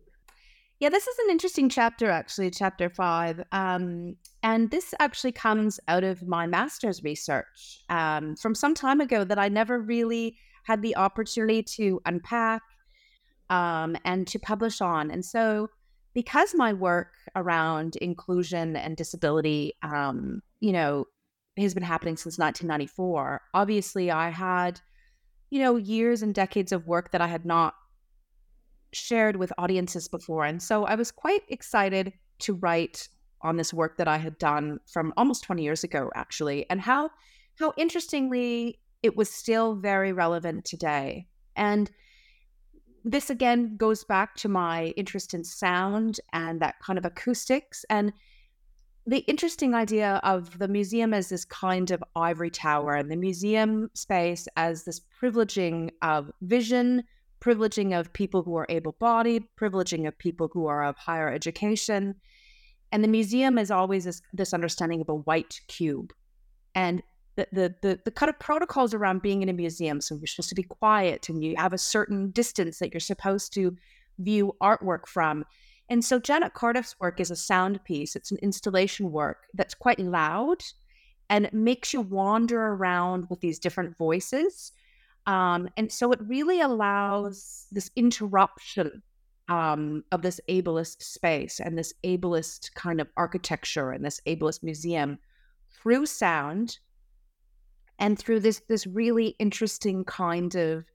Yeah, 0.79 0.89
this 0.89 1.07
is 1.07 1.17
an 1.19 1.31
interesting 1.31 1.69
chapter, 1.69 2.11
actually, 2.11 2.51
chapter 2.51 2.89
five. 2.89 3.43
Um, 3.51 4.15
and 4.43 4.69
this 4.69 4.93
actually 4.99 5.31
comes 5.31 5.79
out 5.87 6.03
of 6.03 6.27
my 6.27 6.45
master's 6.45 7.03
research 7.03 7.83
um, 7.89 8.35
from 8.35 8.53
some 8.53 8.75
time 8.75 9.01
ago 9.01 9.23
that 9.23 9.39
I 9.39 9.49
never 9.49 9.79
really 9.79 10.37
had 10.65 10.83
the 10.83 10.95
opportunity 10.95 11.63
to 11.63 11.99
unpack 12.05 12.61
um, 13.49 13.95
and 14.05 14.27
to 14.27 14.39
publish 14.39 14.81
on. 14.81 15.11
And 15.11 15.23
so 15.23 15.69
because 16.13 16.55
my 16.55 16.73
work 16.73 17.13
around 17.35 17.95
inclusion 17.97 18.75
and 18.75 18.97
disability, 18.97 19.73
um, 19.83 20.41
you 20.59 20.71
know, 20.71 21.05
has 21.57 21.73
been 21.73 21.83
happening 21.83 22.17
since 22.17 22.37
1994, 22.37 23.41
obviously 23.53 24.11
I 24.11 24.29
had, 24.29 24.79
you 25.49 25.59
know, 25.59 25.75
years 25.75 26.21
and 26.21 26.33
decades 26.33 26.71
of 26.71 26.87
work 26.87 27.11
that 27.11 27.21
I 27.21 27.27
had 27.27 27.45
not 27.45 27.73
shared 28.93 29.35
with 29.35 29.53
audiences 29.57 30.07
before. 30.07 30.45
And 30.45 30.61
so 30.61 30.85
I 30.85 30.95
was 30.95 31.11
quite 31.11 31.41
excited 31.49 32.13
to 32.39 32.53
write 32.55 33.07
on 33.41 33.57
this 33.57 33.73
work 33.73 33.97
that 33.97 34.07
I 34.07 34.17
had 34.17 34.37
done 34.37 34.79
from 34.87 35.13
almost 35.17 35.43
20 35.43 35.63
years 35.63 35.83
ago, 35.83 36.09
actually, 36.15 36.67
and 36.69 36.81
how 36.81 37.09
how 37.59 37.73
interestingly 37.77 38.79
it 39.01 39.15
was 39.15 39.31
still 39.31 39.75
very 39.75 40.13
relevant 40.13 40.65
today. 40.65 41.27
And 41.55 41.89
this 43.07 43.29
again 43.29 43.77
goes 43.77 44.03
back 44.03 44.35
to 44.35 44.49
my 44.49 44.87
interest 44.97 45.33
in 45.33 45.43
sound 45.43 46.19
and 46.33 46.59
that 46.59 46.75
kind 46.79 46.99
of 46.99 47.05
acoustics 47.05 47.85
and 47.89 48.11
the 49.05 49.19
interesting 49.19 49.73
idea 49.73 50.19
of 50.23 50.59
the 50.59 50.67
museum 50.67 51.13
as 51.13 51.29
this 51.29 51.45
kind 51.45 51.91
of 51.91 52.03
ivory 52.17 52.49
tower 52.49 52.93
and 52.93 53.09
the 53.09 53.15
museum 53.15 53.89
space 53.93 54.49
as 54.57 54.83
this 54.83 54.99
privileging 55.21 55.89
of 56.01 56.29
vision 56.41 57.03
privileging 57.39 57.97
of 57.97 58.11
people 58.11 58.43
who 58.43 58.55
are 58.55 58.65
able-bodied 58.67 59.43
privileging 59.59 60.07
of 60.07 60.17
people 60.17 60.49
who 60.51 60.65
are 60.65 60.83
of 60.83 60.97
higher 60.97 61.31
education. 61.31 62.15
And 62.91 63.03
the 63.03 63.07
museum 63.07 63.57
is 63.57 63.71
always 63.71 64.05
this, 64.05 64.21
this 64.33 64.53
understanding 64.53 65.01
of 65.01 65.09
a 65.09 65.15
white 65.15 65.61
cube. 65.67 66.13
And 66.73 67.03
the, 67.37 67.47
the, 67.53 67.75
the, 67.81 67.99
the 68.03 68.11
kind 68.11 68.29
of 68.29 68.37
protocols 68.39 68.93
around 68.93 69.21
being 69.21 69.41
in 69.41 69.49
a 69.49 69.53
museum. 69.53 70.01
So 70.01 70.15
you're 70.15 70.27
supposed 70.27 70.49
to 70.49 70.55
be 70.55 70.63
quiet 70.63 71.29
and 71.29 71.43
you 71.43 71.55
have 71.57 71.71
a 71.71 71.77
certain 71.77 72.31
distance 72.31 72.79
that 72.79 72.91
you're 72.91 72.99
supposed 72.99 73.53
to 73.53 73.77
view 74.17 74.55
artwork 74.61 75.07
from. 75.07 75.45
And 75.89 76.03
so 76.03 76.19
Janet 76.19 76.53
Cardiff's 76.53 76.99
work 76.99 77.19
is 77.19 77.31
a 77.31 77.35
sound 77.35 77.81
piece. 77.85 78.15
It's 78.15 78.31
an 78.31 78.39
installation 78.41 79.11
work 79.11 79.45
that's 79.53 79.75
quite 79.75 79.99
loud 79.99 80.63
and 81.29 81.49
makes 81.53 81.93
you 81.93 82.01
wander 82.01 82.59
around 82.59 83.27
with 83.29 83.39
these 83.39 83.59
different 83.59 83.97
voices. 83.97 84.71
Um, 85.27 85.69
and 85.77 85.91
so 85.91 86.11
it 86.11 86.19
really 86.23 86.59
allows 86.59 87.67
this 87.71 87.91
interruption 87.95 89.03
um, 89.49 90.03
of 90.11 90.23
this 90.23 90.41
ableist 90.49 91.03
space 91.03 91.59
and 91.59 91.77
this 91.77 91.93
ableist 92.03 92.73
kind 92.73 92.99
of 92.99 93.07
architecture 93.15 93.91
and 93.91 94.03
this 94.03 94.19
ableist 94.25 94.63
museum 94.63 95.19
through 95.71 96.05
sound 96.05 96.79
and 97.99 98.17
through 98.17 98.39
this 98.39 98.61
this 98.67 98.87
really 98.87 99.35
interesting 99.39 100.03
kind 100.05 100.55
of 100.55 100.85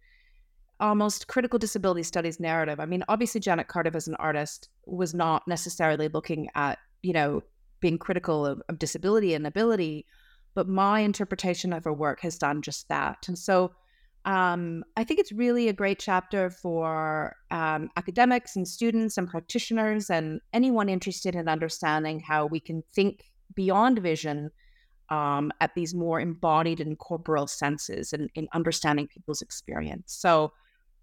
almost 0.80 1.28
critical 1.28 1.58
disability 1.58 2.02
studies 2.02 2.40
narrative. 2.40 2.80
I 2.80 2.86
mean, 2.86 3.04
obviously 3.08 3.40
Janet 3.40 3.68
Cardiff 3.68 3.94
as 3.94 4.08
an 4.08 4.16
artist 4.16 4.68
was 4.84 5.14
not 5.14 5.46
necessarily 5.46 6.08
looking 6.08 6.48
at, 6.56 6.78
you 7.02 7.12
know, 7.12 7.42
being 7.80 7.98
critical 7.98 8.44
of, 8.44 8.60
of 8.68 8.80
disability 8.80 9.32
and 9.34 9.46
ability, 9.46 10.06
but 10.54 10.68
my 10.68 11.00
interpretation 11.00 11.72
of 11.72 11.84
her 11.84 11.92
work 11.92 12.20
has 12.20 12.36
done 12.36 12.62
just 12.62 12.88
that. 12.88 13.28
And 13.28 13.38
so 13.38 13.72
um, 14.24 14.84
I 14.96 15.04
think 15.04 15.20
it's 15.20 15.32
really 15.32 15.68
a 15.68 15.72
great 15.72 16.00
chapter 16.00 16.50
for 16.50 17.36
um, 17.52 17.88
academics 17.96 18.56
and 18.56 18.66
students 18.66 19.16
and 19.18 19.28
practitioners 19.28 20.10
and 20.10 20.40
anyone 20.52 20.88
interested 20.88 21.36
in 21.36 21.48
understanding 21.48 22.20
how 22.20 22.46
we 22.46 22.58
can 22.58 22.82
think 22.92 23.24
beyond 23.54 24.00
vision 24.00 24.50
um, 25.08 25.52
at 25.60 25.74
these 25.74 25.94
more 25.94 26.20
embodied 26.20 26.80
and 26.80 26.98
corporal 26.98 27.46
senses 27.46 28.12
and 28.12 28.30
in 28.34 28.48
understanding 28.52 29.08
people's 29.08 29.42
experience. 29.42 30.12
So, 30.12 30.52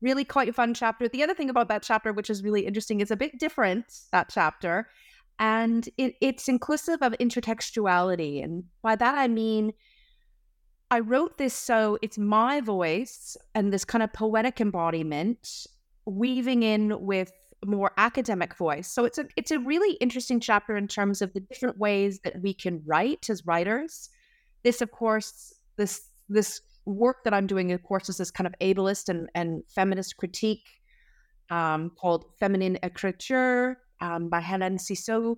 really 0.01 0.23
quite 0.23 0.47
a 0.47 0.53
fun 0.53 0.73
chapter. 0.73 1.07
The 1.09 1.23
other 1.23 1.33
thing 1.33 1.49
about 1.49 1.67
that 1.67 1.83
chapter, 1.83 2.13
which 2.13 2.29
is 2.29 2.43
really 2.43 2.65
interesting, 2.65 3.01
is 3.01 3.11
a 3.11 3.17
bit 3.17 3.37
different, 3.37 3.85
that 4.11 4.29
chapter. 4.29 4.87
And 5.39 5.87
it, 5.97 6.15
it's 6.21 6.47
inclusive 6.47 7.01
of 7.01 7.13
intertextuality. 7.13 8.43
And 8.43 8.63
by 8.81 8.95
that, 8.95 9.15
I 9.17 9.27
mean, 9.27 9.73
I 10.91 10.99
wrote 10.99 11.37
this 11.37 11.53
so 11.53 11.97
it's 12.01 12.17
my 12.17 12.61
voice 12.61 13.37
and 13.53 13.71
this 13.71 13.85
kind 13.85 14.03
of 14.03 14.11
poetic 14.11 14.59
embodiment 14.59 15.67
weaving 16.05 16.63
in 16.63 17.05
with 17.05 17.31
more 17.65 17.91
academic 17.97 18.55
voice. 18.55 18.91
So 18.91 19.05
it's 19.05 19.17
a 19.17 19.25
it's 19.35 19.51
a 19.51 19.59
really 19.59 19.95
interesting 19.95 20.39
chapter 20.39 20.77
in 20.77 20.87
terms 20.87 21.21
of 21.21 21.33
the 21.33 21.41
different 21.41 21.77
ways 21.77 22.19
that 22.23 22.41
we 22.41 22.53
can 22.53 22.81
write 22.85 23.29
as 23.29 23.45
writers. 23.45 24.09
This, 24.63 24.81
of 24.81 24.91
course, 24.91 25.53
this 25.77 26.07
this 26.29 26.61
work 26.85 27.23
that 27.23 27.33
I'm 27.33 27.47
doing, 27.47 27.71
of 27.71 27.83
course, 27.83 28.09
is 28.09 28.17
this 28.17 28.31
kind 28.31 28.47
of 28.47 28.53
ableist 28.61 29.09
and, 29.09 29.29
and 29.35 29.63
feminist 29.67 30.17
critique 30.17 30.67
um, 31.49 31.91
called 31.99 32.25
Feminine 32.39 32.77
Écriture 32.83 33.75
um, 34.01 34.29
by 34.29 34.39
Helen 34.39 34.77
Cixous. 34.77 35.35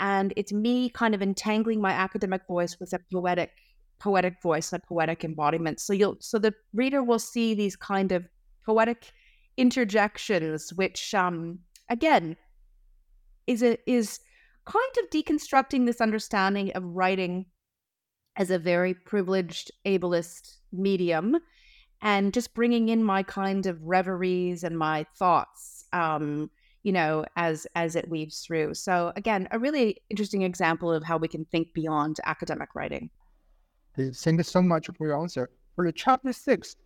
And 0.00 0.32
it's 0.36 0.52
me 0.52 0.90
kind 0.90 1.14
of 1.14 1.22
entangling 1.22 1.80
my 1.80 1.90
academic 1.90 2.42
voice 2.46 2.78
with 2.78 2.92
a 2.92 3.00
poetic 3.12 3.50
poetic 3.98 4.40
voice, 4.40 4.72
a 4.72 4.78
poetic 4.78 5.24
embodiment. 5.24 5.80
So 5.80 5.92
you'll 5.92 6.16
so 6.20 6.38
the 6.38 6.54
reader 6.72 7.02
will 7.02 7.18
see 7.18 7.54
these 7.54 7.74
kind 7.76 8.12
of 8.12 8.28
poetic 8.64 9.12
interjections, 9.58 10.72
which 10.72 11.12
um, 11.14 11.58
again 11.90 12.36
is 13.46 13.62
a, 13.62 13.76
is 13.90 14.20
kind 14.64 14.94
of 15.02 15.10
deconstructing 15.10 15.84
this 15.84 16.00
understanding 16.00 16.70
of 16.72 16.84
writing 16.84 17.44
as 18.36 18.50
a 18.50 18.58
very 18.58 18.94
privileged 18.94 19.70
ableist 19.84 20.58
medium 20.72 21.36
and 22.00 22.32
just 22.32 22.54
bringing 22.54 22.88
in 22.88 23.02
my 23.02 23.22
kind 23.22 23.66
of 23.66 23.82
reveries 23.82 24.62
and 24.62 24.78
my 24.78 25.04
thoughts 25.18 25.84
um, 25.92 26.48
you 26.84 26.92
know 26.92 27.24
as 27.36 27.66
as 27.74 27.96
it 27.96 28.08
weaves 28.08 28.40
through. 28.40 28.72
So 28.74 29.12
again 29.16 29.48
a 29.50 29.58
really 29.58 29.96
interesting 30.08 30.42
example 30.42 30.92
of 30.92 31.02
how 31.02 31.16
we 31.16 31.28
can 31.28 31.44
think 31.46 31.74
beyond 31.74 32.18
academic 32.24 32.74
writing. 32.74 33.10
Thank 33.96 34.38
you 34.38 34.44
so 34.44 34.62
much 34.62 34.86
for 34.86 35.06
your 35.06 35.20
answer 35.20 35.50
for 35.74 35.84
the 35.84 35.92
chapter 35.92 36.32
six 36.32 36.76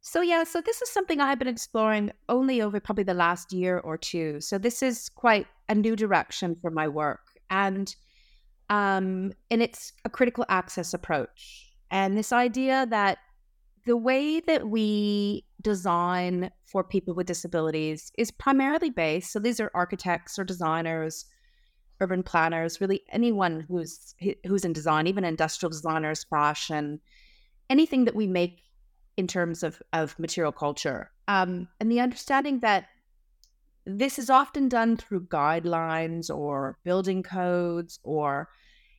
So 0.00 0.22
yeah, 0.22 0.44
so 0.44 0.60
this 0.60 0.80
is 0.80 0.88
something 0.88 1.20
I 1.20 1.28
have 1.28 1.38
been 1.38 1.48
exploring 1.48 2.12
only 2.28 2.62
over 2.62 2.80
probably 2.80 3.04
the 3.04 3.14
last 3.14 3.52
year 3.52 3.78
or 3.78 3.98
two. 3.98 4.40
So 4.40 4.58
this 4.58 4.82
is 4.82 5.10
quite 5.10 5.46
a 5.68 5.74
new 5.74 5.96
direction 5.96 6.56
for 6.62 6.70
my 6.70 6.88
work, 6.88 7.20
and 7.50 7.94
um, 8.70 9.32
and 9.50 9.60
it's 9.60 9.92
a 10.04 10.10
critical 10.10 10.46
access 10.48 10.94
approach, 10.94 11.72
and 11.90 12.16
this 12.16 12.32
idea 12.32 12.86
that 12.90 13.18
the 13.84 13.96
way 13.96 14.40
that 14.40 14.68
we 14.68 15.44
design 15.60 16.50
for 16.64 16.82
people 16.84 17.14
with 17.14 17.26
disabilities 17.26 18.12
is 18.16 18.30
primarily 18.30 18.90
based. 18.90 19.32
So 19.32 19.38
these 19.38 19.60
are 19.60 19.70
architects 19.74 20.38
or 20.38 20.44
designers, 20.44 21.26
urban 22.00 22.22
planners, 22.22 22.80
really 22.80 23.02
anyone 23.12 23.66
who's 23.68 24.14
who's 24.46 24.64
in 24.64 24.72
design, 24.72 25.06
even 25.06 25.24
industrial 25.24 25.70
designers, 25.70 26.24
fashion, 26.24 27.00
anything 27.68 28.04
that 28.04 28.16
we 28.16 28.26
make 28.26 28.62
in 29.16 29.26
terms 29.26 29.62
of, 29.62 29.82
of 29.92 30.18
material 30.18 30.52
culture. 30.52 31.10
Um, 31.28 31.68
and 31.78 31.90
the 31.90 32.00
understanding 32.00 32.60
that 32.60 32.86
this 33.86 34.18
is 34.18 34.30
often 34.30 34.68
done 34.68 34.96
through 34.96 35.26
guidelines 35.26 36.34
or 36.34 36.78
building 36.84 37.22
codes 37.22 37.98
or 38.02 38.48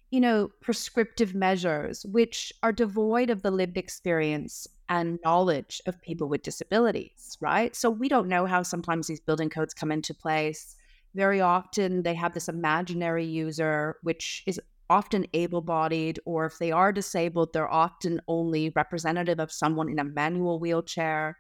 you 0.10 0.20
know 0.20 0.50
prescriptive 0.62 1.34
measures 1.34 2.06
which 2.10 2.52
are 2.64 2.72
devoid 2.72 3.30
of 3.30 3.42
the 3.42 3.52
lived 3.52 3.78
experience 3.78 4.68
and 4.92 5.18
knowledge 5.26 5.82
of 5.88 6.00
people 6.02 6.30
with 6.30 6.44
disabilities 6.44 7.38
right 7.42 7.76
so 7.76 7.90
we 7.90 8.08
don't 8.08 8.28
know 8.28 8.46
how 8.46 8.62
sometimes 8.62 9.08
these 9.08 9.20
building 9.20 9.50
codes 9.50 9.74
come 9.74 9.92
into 9.92 10.14
place 10.14 10.76
very 11.16 11.42
often 11.42 12.04
they 12.04 12.14
have 12.14 12.34
this 12.36 12.48
imaginary 12.48 13.26
user 13.26 13.96
which 14.04 14.44
is 14.46 14.62
often 14.92 15.26
able 15.34 15.62
bodied, 15.62 16.20
or 16.26 16.46
if 16.46 16.60
they 16.60 16.70
are 16.70 16.92
disabled, 16.92 17.54
they're 17.54 17.72
often 17.72 18.22
only 18.28 18.74
representative 18.76 19.40
of 19.40 19.50
someone 19.50 19.90
in 19.90 20.00
a 20.00 20.04
manual 20.04 20.60
wheelchair. 20.60 21.38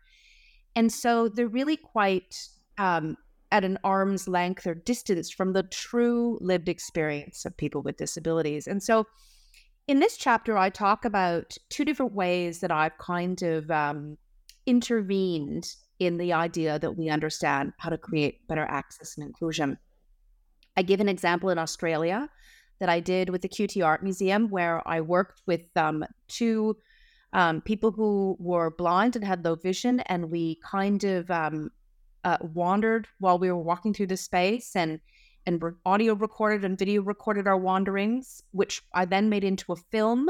And 0.74 0.89
so 0.89 1.27
they're 1.27 1.50
really 1.50 1.75
quite 1.75 2.48
um, 2.77 3.17
at 3.51 3.65
an 3.65 3.77
arm's 3.84 4.29
length 4.29 4.65
or 4.65 4.74
distance 4.74 5.29
from 5.29 5.51
the 5.51 5.63
true 5.63 6.38
lived 6.39 6.70
experience 6.70 7.43
of 7.43 7.58
people 7.58 7.81
with 7.81 7.98
disabilities. 7.98 8.67
And 8.67 8.81
so 8.81 9.05
in 9.88 10.00
this 10.00 10.18
chapter, 10.18 10.58
I 10.58 10.70
talk 10.70 11.06
about 11.06 11.58
two 11.70 11.86
different 11.86 12.14
ways 12.14 12.60
that 12.60 12.72
I've 12.72 12.98
kind 12.98 13.42
of 13.42 13.70
um, 13.72 14.18
intervened 14.66 15.76
in 16.00 16.18
the 16.18 16.34
idea 16.34 16.80
that 16.80 16.98
we 16.98 17.10
understand 17.10 17.74
how 17.78 17.90
to 17.90 17.98
create 17.98 18.48
better 18.48 18.66
access 18.70 19.18
and 19.18 19.26
inclusion. 19.26 19.78
I 20.78 20.84
give 20.84 21.00
an 21.00 21.10
example 21.10 21.50
in 21.50 21.60
Australia 21.60 22.30
that 22.80 22.90
I 22.90 23.00
did 23.00 23.30
with 23.30 23.42
the 23.42 23.50
QUT 23.50 23.82
Art 23.84 24.02
Museum, 24.02 24.50
where 24.50 24.82
I 24.88 25.02
worked 25.02 25.42
with 25.46 25.66
um, 25.76 26.04
two 26.28 26.78
um, 27.34 27.62
people 27.62 27.92
who 27.92 28.36
were 28.40 28.72
blind 28.72 29.16
and 29.16 29.24
had 29.24 29.46
low 29.46 29.56
vision, 29.56 30.00
and 30.02 30.32
we 30.32 30.60
kind 30.64 31.04
of 31.04 31.30
um, 31.30 31.70
uh, 32.24 32.38
wandered 32.42 33.08
while 33.20 33.38
we 33.38 33.52
were 33.52 33.62
walking 33.62 33.94
through 33.94 34.08
the 34.08 34.17
space 34.17 34.76
and 34.76 35.00
and 35.45 35.62
audio 35.86 36.13
recorded 36.13 36.63
and 36.63 36.77
video 36.77 37.01
recorded 37.01 37.47
our 37.47 37.58
wanderings, 37.58 38.43
which 38.51 38.82
I 38.93 39.06
then 39.06 39.30
made 39.30 39.43
into 39.43 39.73
a 39.73 39.75
film 39.75 40.30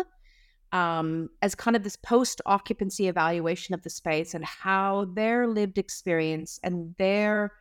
um, 0.71 1.29
as 1.41 1.55
kind 1.55 1.75
of 1.75 1.83
this 1.83 1.97
post 1.97 2.41
occupancy 2.45 3.07
evaluation 3.07 3.73
of 3.73 3.83
the 3.83 3.89
space 3.89 4.33
and 4.33 4.45
how 4.45 5.05
their 5.13 5.47
lived 5.47 5.77
experience 5.77 6.59
and 6.63 6.95
their 6.97 7.51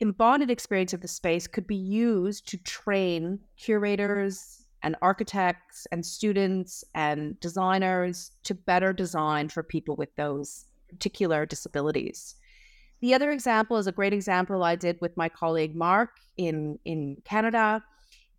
embodied 0.00 0.50
experience 0.50 0.92
of 0.92 1.00
the 1.00 1.08
space 1.08 1.46
could 1.46 1.66
be 1.66 1.76
used 1.76 2.48
to 2.48 2.56
train 2.58 3.38
curators 3.56 4.64
and 4.82 4.96
architects 5.00 5.86
and 5.92 6.04
students 6.04 6.84
and 6.94 7.38
designers 7.40 8.32
to 8.42 8.54
better 8.54 8.92
design 8.92 9.48
for 9.48 9.62
people 9.62 9.94
with 9.96 10.14
those 10.16 10.66
particular 10.88 11.46
disabilities. 11.46 12.34
The 13.02 13.14
other 13.14 13.32
example 13.32 13.78
is 13.78 13.88
a 13.88 13.92
great 13.92 14.12
example 14.12 14.62
I 14.62 14.76
did 14.76 14.96
with 15.00 15.16
my 15.16 15.28
colleague 15.28 15.74
Mark 15.74 16.10
in 16.36 16.78
in 16.84 17.16
Canada, 17.24 17.82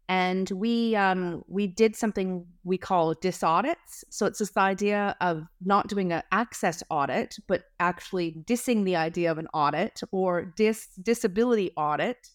and 0.08 0.50
we 0.52 0.96
um, 0.96 1.44
we 1.50 1.68
did 1.68 1.98
something 1.98 2.46
we 2.64 2.78
call 2.78 3.14
disaudits. 3.14 4.06
So 4.10 4.26
it's 4.26 4.40
this 4.40 4.56
idea 4.56 5.18
of 5.20 5.44
not 5.66 5.90
doing 5.90 6.14
an 6.14 6.24
access 6.32 6.82
audit, 6.90 7.36
but 7.46 7.66
actually 7.82 8.42
dissing 8.46 8.86
the 8.86 8.96
idea 8.96 9.30
of 9.30 9.38
an 9.38 9.50
audit 9.54 10.00
or 10.14 10.46
dis 10.56 10.88
disability 11.02 11.72
audit. 11.76 12.30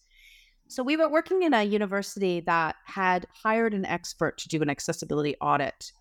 So 0.67 0.83
we 0.83 0.97
were 0.97 1.09
working 1.09 1.41
in 1.41 1.55
a 1.55 1.63
university 1.63 2.41
that 2.41 2.75
had 2.85 3.25
hired 3.33 3.73
an 3.73 3.85
expert 3.85 4.37
to 4.37 4.47
do 4.47 4.61
an 4.61 4.69
accessibility 4.69 5.35
audit. 5.41 5.91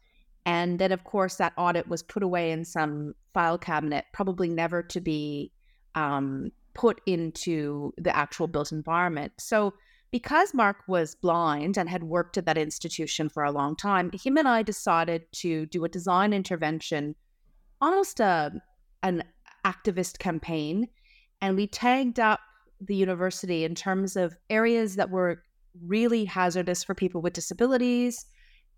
And 0.45 0.79
then, 0.79 0.93
of 0.93 1.05
course, 1.05 1.37
that 1.37 1.55
audit 1.57 1.89
was 1.89 2.03
put 2.03 2.23
away 2.23 2.53
in 2.53 2.67
some 2.67 3.15
file 3.33 3.57
cabinet, 3.57 4.05
probably 4.13 4.51
never 4.51 4.83
to 4.83 5.01
be 5.01 5.53
um, 5.95 6.51
put 6.75 7.01
into 7.07 7.93
the 7.99 8.15
actual 8.15 8.47
built 8.47 8.73
environment. 8.73 9.33
So 9.39 9.75
because 10.11 10.55
Mark 10.55 10.79
was 10.87 11.15
blind 11.15 11.77
and 11.77 11.89
had 11.89 12.05
worked 12.05 12.39
at 12.39 12.47
that 12.47 12.57
institution 12.57 13.29
for 13.29 13.45
a 13.45 13.53
long 13.53 13.77
time, 13.77 14.11
him 14.13 14.39
and 14.39 14.49
I 14.49 14.63
decided 14.63 15.23
to 15.37 15.67
do 15.67 15.85
a 15.85 15.89
design 15.89 16.33
intervention, 16.33 17.15
almost 17.81 18.21
a 18.21 18.53
an 19.03 19.23
activist 19.65 20.19
campaign, 20.19 20.89
and 21.41 21.57
we 21.57 21.67
tagged 21.67 22.19
up 22.19 22.41
the 22.81 22.97
university 22.97 23.65
in 23.65 23.75
terms 23.75 24.17
of 24.17 24.37
areas 24.51 24.97
that 24.97 25.11
were 25.11 25.43
really 25.85 26.25
hazardous 26.25 26.83
for 26.83 26.95
people 26.95 27.21
with 27.21 27.33
disabilities, 27.33 28.27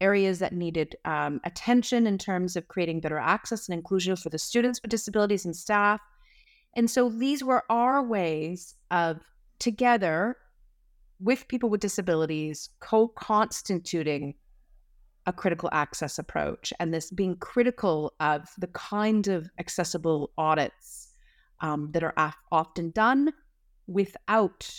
areas 0.01 0.39
that 0.39 0.53
needed 0.53 0.97
um, 1.05 1.41
attention 1.45 2.07
in 2.07 2.19
terms 2.19 2.57
of 2.57 2.69
creating 2.69 3.01
better 3.01 3.19
access 3.19 3.69
and 3.69 3.75
inclusion 3.75 4.17
for 4.17 4.31
the 4.31 4.39
students 4.39 4.81
with 4.83 4.91
disabilities 4.91 5.45
and 5.45 5.55
staff. 5.55 6.01
And 6.75 6.91
so 6.91 7.09
these 7.09 7.43
were 7.43 7.65
our 7.69 8.03
ways 8.03 8.77
of 8.91 9.21
together 9.59 10.37
with 11.19 11.49
people 11.49 11.69
with 11.69 11.81
disabilities 11.81 12.71
co 12.81 13.09
constituting 13.09 14.35
a 15.27 15.33
critical 15.33 15.69
access 15.73 16.19
approach 16.19 16.73
and 16.81 16.95
this 16.95 17.11
being 17.11 17.37
critical 17.37 18.15
of 18.21 18.49
the 18.59 18.69
kind 18.69 19.29
of 19.29 19.51
accessible 19.59 20.31
audits 20.39 21.13
um, 21.61 21.91
that 21.93 22.03
are 22.03 22.15
af- 22.17 22.37
often 22.51 22.91
done 22.91 23.31
without 23.87 24.73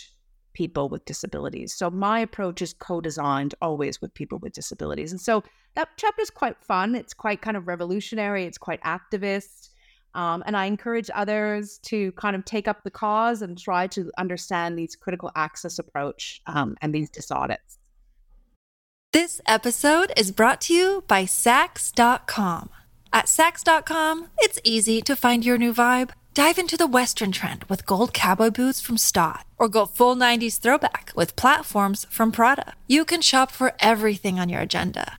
people 0.52 0.88
with 0.88 1.04
disabilities. 1.04 1.74
So 1.74 1.90
my 1.90 2.18
approach 2.20 2.60
is 2.60 2.74
co-designed 2.74 3.54
always 3.62 4.00
with 4.00 4.12
people 4.14 4.38
with 4.38 4.52
disabilities. 4.52 5.12
And 5.12 5.20
so 5.20 5.42
that 5.74 5.88
chapter 5.96 6.20
is 6.20 6.30
quite 6.30 6.62
fun. 6.62 6.94
It's 6.94 7.14
quite 7.14 7.40
kind 7.40 7.56
of 7.56 7.66
revolutionary. 7.66 8.44
It's 8.44 8.58
quite 8.58 8.82
activist. 8.82 9.70
Um, 10.14 10.42
and 10.46 10.56
I 10.56 10.66
encourage 10.66 11.10
others 11.14 11.78
to 11.84 12.12
kind 12.12 12.36
of 12.36 12.44
take 12.44 12.68
up 12.68 12.84
the 12.84 12.90
cause 12.90 13.42
and 13.42 13.58
try 13.58 13.86
to 13.88 14.10
understand 14.18 14.78
these 14.78 14.94
critical 14.96 15.30
access 15.34 15.78
approach 15.78 16.42
um, 16.46 16.76
and 16.82 16.94
these 16.94 17.10
disaudits. 17.10 17.78
This 19.12 19.40
episode 19.46 20.12
is 20.16 20.30
brought 20.30 20.60
to 20.62 20.74
you 20.74 21.04
by 21.06 21.24
Saks.com. 21.24 22.70
At 23.12 23.26
Saks.com, 23.26 24.28
it's 24.38 24.58
easy 24.64 25.02
to 25.02 25.14
find 25.14 25.44
your 25.44 25.58
new 25.58 25.74
vibe. 25.74 26.10
Dive 26.32 26.56
into 26.56 26.78
the 26.78 26.86
Western 26.86 27.30
trend 27.30 27.64
with 27.64 27.84
gold 27.84 28.14
cowboy 28.14 28.48
boots 28.48 28.80
from 28.80 28.96
Staud, 28.96 29.44
or 29.58 29.68
go 29.68 29.84
full 29.84 30.16
90s 30.16 30.58
throwback 30.58 31.12
with 31.14 31.36
platforms 31.36 32.06
from 32.08 32.32
Prada. 32.32 32.72
You 32.86 33.04
can 33.04 33.20
shop 33.20 33.50
for 33.50 33.74
everything 33.80 34.40
on 34.40 34.48
your 34.48 34.62
agenda 34.62 35.18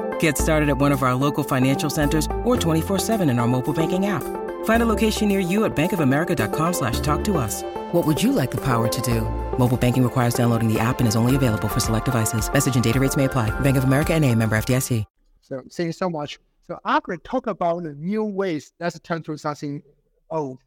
Get 0.21 0.37
started 0.37 0.69
at 0.69 0.77
one 0.77 0.91
of 0.91 1.01
our 1.01 1.15
local 1.15 1.43
financial 1.43 1.89
centers 1.89 2.25
or 2.43 2.55
24-7 2.55 3.29
in 3.29 3.39
our 3.39 3.47
mobile 3.47 3.73
banking 3.73 4.05
app. 4.05 4.23
Find 4.65 4.83
a 4.83 4.85
location 4.85 5.27
near 5.27 5.39
you 5.39 5.65
at 5.65 5.75
bankofamerica.com 5.75 6.73
slash 6.73 6.99
talk 6.99 7.23
to 7.23 7.37
us. 7.37 7.63
What 7.91 8.05
would 8.05 8.21
you 8.21 8.31
like 8.31 8.51
the 8.51 8.61
power 8.61 8.87
to 8.87 9.01
do? 9.01 9.21
Mobile 9.57 9.77
banking 9.77 10.03
requires 10.03 10.33
downloading 10.33 10.71
the 10.71 10.79
app 10.79 10.99
and 10.99 11.07
is 11.07 11.15
only 11.15 11.35
available 11.35 11.67
for 11.67 11.79
select 11.79 12.05
devices. 12.05 12.51
Message 12.51 12.75
and 12.75 12.83
data 12.83 12.99
rates 12.99 13.17
may 13.17 13.25
apply. 13.25 13.49
Bank 13.61 13.77
of 13.77 13.83
America 13.83 14.13
and 14.13 14.23
a 14.25 14.33
member 14.33 14.55
FDIC. 14.55 15.05
So 15.41 15.63
thank 15.71 15.87
you 15.87 15.91
so 15.91 16.09
much. 16.09 16.39
So 16.67 16.77
after 16.85 17.17
talk 17.17 17.47
about 17.47 17.83
the 17.83 17.93
new 17.93 18.23
ways, 18.23 18.73
let's 18.79 18.99
turn 18.99 19.23
to 19.23 19.35
something 19.37 19.81
old. 20.29 20.59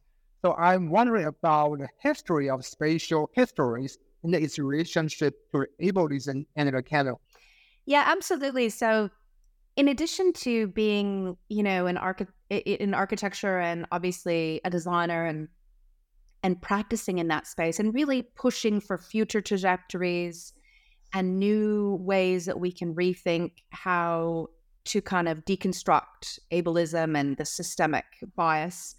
So 0.42 0.54
I'm 0.54 0.90
wondering 0.90 1.26
about 1.26 1.78
the 1.78 1.88
history 2.00 2.50
of 2.50 2.66
spatial 2.66 3.30
histories 3.32 3.98
and 4.24 4.34
its 4.34 4.58
relationship 4.58 5.38
to 5.52 5.66
ableism 5.80 6.44
and 6.56 6.74
the 6.74 6.82
canon. 6.82 7.14
Yeah, 7.86 8.02
absolutely. 8.06 8.68
So 8.70 9.10
in 9.76 9.88
addition 9.88 10.32
to 10.32 10.68
being, 10.68 11.37
you 11.48 11.62
know, 11.62 11.87
an 11.87 11.96
archi- 11.96 12.26
in 12.50 12.94
architecture 12.94 13.58
and 13.58 13.87
obviously 13.90 14.60
a 14.64 14.70
designer 14.70 15.26
and 15.26 15.48
and 16.42 16.60
practicing 16.60 17.18
in 17.18 17.28
that 17.28 17.46
space 17.46 17.80
and 17.80 17.94
really 17.94 18.22
pushing 18.22 18.78
for 18.78 18.98
future 18.98 19.40
trajectories 19.40 20.52
and 21.14 21.38
new 21.38 21.96
ways 22.02 22.44
that 22.44 22.60
we 22.60 22.70
can 22.70 22.94
rethink 22.94 23.52
how 23.70 24.46
to 24.84 25.00
kind 25.00 25.26
of 25.26 25.42
deconstruct 25.46 26.38
ableism 26.52 27.18
and 27.18 27.38
the 27.38 27.46
systemic 27.46 28.04
bias. 28.37 28.94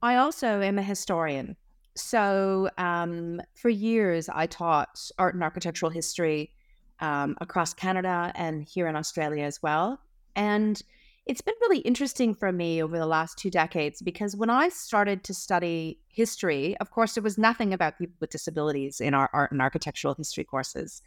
I 0.00 0.14
also 0.14 0.60
am 0.60 0.78
a 0.78 0.82
historian. 0.82 1.56
So 1.96 2.70
um, 2.78 3.40
for 3.54 3.68
years, 3.68 4.28
I 4.28 4.46
taught 4.46 5.00
art 5.18 5.34
and 5.34 5.42
architectural 5.42 5.90
history 5.90 6.53
um, 7.00 7.36
across 7.40 7.74
Canada 7.74 8.32
and 8.34 8.64
here 8.64 8.86
in 8.86 8.96
Australia 8.96 9.44
as 9.44 9.62
well. 9.62 10.00
And 10.36 10.80
it's 11.26 11.40
been 11.40 11.54
really 11.62 11.78
interesting 11.78 12.34
for 12.34 12.52
me 12.52 12.82
over 12.82 12.98
the 12.98 13.06
last 13.06 13.38
two 13.38 13.50
decades 13.50 14.02
because 14.02 14.36
when 14.36 14.50
I 14.50 14.68
started 14.68 15.24
to 15.24 15.34
study 15.34 15.98
history, 16.08 16.76
of 16.78 16.90
course, 16.90 17.14
there 17.14 17.22
was 17.22 17.38
nothing 17.38 17.72
about 17.72 17.98
people 17.98 18.16
with 18.20 18.30
disabilities 18.30 19.00
in 19.00 19.14
our 19.14 19.30
art 19.32 19.50
and 19.50 19.62
architectural 19.62 20.14
history 20.14 20.44
courses. 20.44 21.00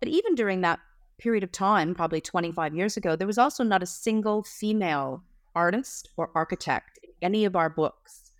But 0.00 0.08
even 0.08 0.34
during 0.34 0.62
that 0.62 0.80
period 1.18 1.44
of 1.44 1.52
time, 1.52 1.94
probably 1.94 2.20
25 2.20 2.74
years 2.74 2.96
ago, 2.96 3.14
there 3.14 3.26
was 3.26 3.38
also 3.38 3.62
not 3.62 3.82
a 3.82 3.86
single 3.86 4.42
female 4.42 5.22
artist 5.54 6.08
or 6.16 6.30
architect 6.34 6.98
in 7.02 7.10
any 7.20 7.44
of 7.44 7.56
our 7.56 7.68
books. 7.68 8.32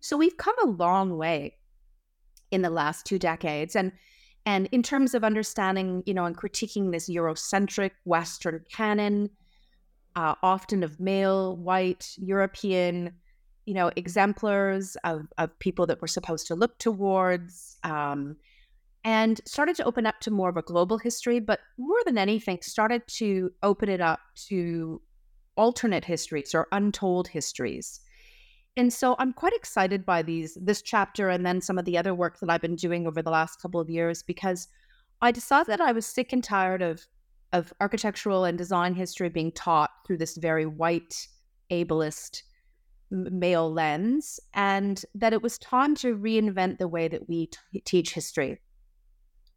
So 0.00 0.16
we've 0.16 0.36
come 0.36 0.54
a 0.62 0.68
long 0.70 1.16
way 1.16 1.56
in 2.50 2.62
the 2.62 2.70
last 2.70 3.06
two 3.06 3.18
decades. 3.18 3.76
And 3.76 3.92
and 4.46 4.68
in 4.70 4.82
terms 4.82 5.12
of 5.12 5.24
understanding, 5.24 6.04
you 6.06 6.14
know, 6.14 6.24
and 6.24 6.36
critiquing 6.36 6.92
this 6.92 7.10
Eurocentric 7.10 7.90
Western 8.04 8.64
canon, 8.72 9.28
uh, 10.14 10.36
often 10.42 10.84
of 10.84 11.00
male, 11.00 11.56
white, 11.56 12.14
European, 12.16 13.12
you 13.66 13.74
know, 13.74 13.90
exemplars 13.96 14.96
of, 15.02 15.26
of 15.36 15.58
people 15.58 15.84
that 15.86 16.00
we're 16.00 16.06
supposed 16.06 16.46
to 16.46 16.54
look 16.54 16.78
towards, 16.78 17.76
um, 17.82 18.36
and 19.04 19.40
started 19.44 19.74
to 19.76 19.84
open 19.84 20.06
up 20.06 20.20
to 20.20 20.30
more 20.30 20.48
of 20.48 20.56
a 20.56 20.62
global 20.62 20.98
history, 20.98 21.40
but 21.40 21.58
more 21.76 22.00
than 22.06 22.16
anything, 22.16 22.58
started 22.62 23.02
to 23.08 23.50
open 23.64 23.88
it 23.88 24.00
up 24.00 24.20
to 24.34 25.02
alternate 25.56 26.04
histories 26.04 26.54
or 26.54 26.68
untold 26.70 27.26
histories 27.28 28.00
and 28.76 28.92
so 28.92 29.16
I'm 29.18 29.32
quite 29.32 29.54
excited 29.54 30.04
by 30.04 30.22
these 30.22 30.56
this 30.60 30.82
chapter 30.82 31.28
and 31.30 31.46
then 31.46 31.60
some 31.60 31.78
of 31.78 31.84
the 31.84 31.96
other 31.96 32.14
work 32.14 32.38
that 32.40 32.50
I've 32.50 32.60
been 32.60 32.76
doing 32.76 33.06
over 33.06 33.22
the 33.22 33.30
last 33.30 33.60
couple 33.60 33.80
of 33.80 33.88
years 33.88 34.22
because 34.22 34.68
I 35.22 35.32
decided 35.32 35.68
that 35.68 35.80
I 35.80 35.92
was 35.92 36.06
sick 36.06 36.32
and 36.32 36.44
tired 36.44 36.82
of 36.82 37.06
of 37.52 37.72
architectural 37.80 38.44
and 38.44 38.58
design 38.58 38.94
history 38.94 39.28
being 39.28 39.52
taught 39.52 39.90
through 40.06 40.18
this 40.18 40.36
very 40.36 40.66
white 40.66 41.26
ableist 41.70 42.42
male 43.10 43.72
lens 43.72 44.40
and 44.52 45.04
that 45.14 45.32
it 45.32 45.40
was 45.40 45.58
time 45.58 45.94
to 45.94 46.16
reinvent 46.16 46.78
the 46.78 46.88
way 46.88 47.08
that 47.08 47.28
we 47.28 47.46
t- 47.46 47.80
teach 47.84 48.12
history. 48.12 48.60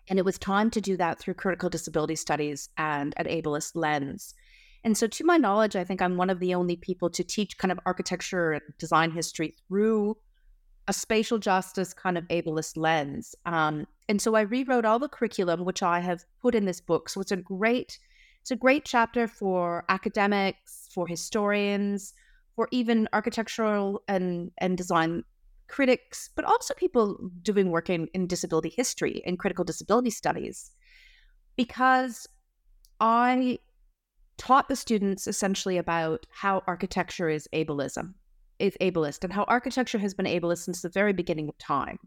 And 0.07 0.19
it 0.19 0.25
was 0.25 0.37
time 0.37 0.69
to 0.71 0.81
do 0.81 0.95
that 0.97 1.19
through 1.19 1.33
critical 1.33 1.69
disability 1.69 2.15
studies 2.15 2.69
and 2.77 3.13
an 3.17 3.25
ableist 3.25 3.71
lens 3.75 4.33
and 4.83 4.97
so, 4.97 5.07
to 5.07 5.25
my 5.25 5.37
knowledge, 5.37 5.75
I 5.75 5.83
think 5.83 6.01
I'm 6.01 6.17
one 6.17 6.29
of 6.29 6.39
the 6.39 6.53
only 6.53 6.75
people 6.75 7.09
to 7.11 7.23
teach 7.23 7.57
kind 7.57 7.71
of 7.71 7.79
architecture 7.85 8.53
and 8.53 8.63
design 8.77 9.11
history 9.11 9.55
through 9.67 10.17
a 10.87 10.93
spatial 10.93 11.37
justice 11.37 11.93
kind 11.93 12.17
of 12.17 12.23
ableist 12.29 12.77
lens. 12.77 13.35
Um, 13.45 13.85
and 14.07 14.21
so 14.21 14.35
I 14.35 14.41
rewrote 14.41 14.85
all 14.85 14.97
the 14.97 15.07
curriculum, 15.07 15.63
which 15.63 15.83
I 15.83 15.99
have 15.99 16.25
put 16.41 16.55
in 16.55 16.65
this 16.65 16.81
book. 16.81 17.09
So 17.09 17.21
it's 17.21 17.31
a 17.31 17.37
great, 17.37 17.99
it's 18.41 18.51
a 18.51 18.55
great 18.55 18.85
chapter 18.85 19.27
for 19.27 19.85
academics, 19.89 20.89
for 20.91 21.05
historians, 21.07 22.13
for 22.55 22.67
even 22.71 23.07
architectural 23.13 24.01
and 24.07 24.51
and 24.57 24.77
design 24.77 25.23
critics, 25.67 26.31
but 26.35 26.45
also 26.45 26.73
people 26.73 27.29
doing 27.43 27.69
work 27.69 27.89
in, 27.89 28.07
in 28.13 28.25
disability 28.25 28.73
history 28.75 29.21
and 29.25 29.37
critical 29.37 29.63
disability 29.63 30.09
studies. 30.09 30.71
Because 31.55 32.27
I 32.99 33.59
taught 34.49 34.67
the 34.67 34.75
students 34.75 35.27
essentially 35.27 35.77
about 35.77 36.25
how 36.31 36.63
architecture 36.65 37.29
is 37.29 37.47
ableism, 37.53 38.15
is 38.57 38.75
ableist, 38.81 39.23
and 39.23 39.31
how 39.31 39.43
architecture 39.43 39.99
has 39.99 40.15
been 40.15 40.25
ableist 40.25 40.63
since 40.63 40.81
the 40.81 40.89
very 40.89 41.13
beginning 41.13 41.47
of 41.47 41.57
time. 41.59 41.99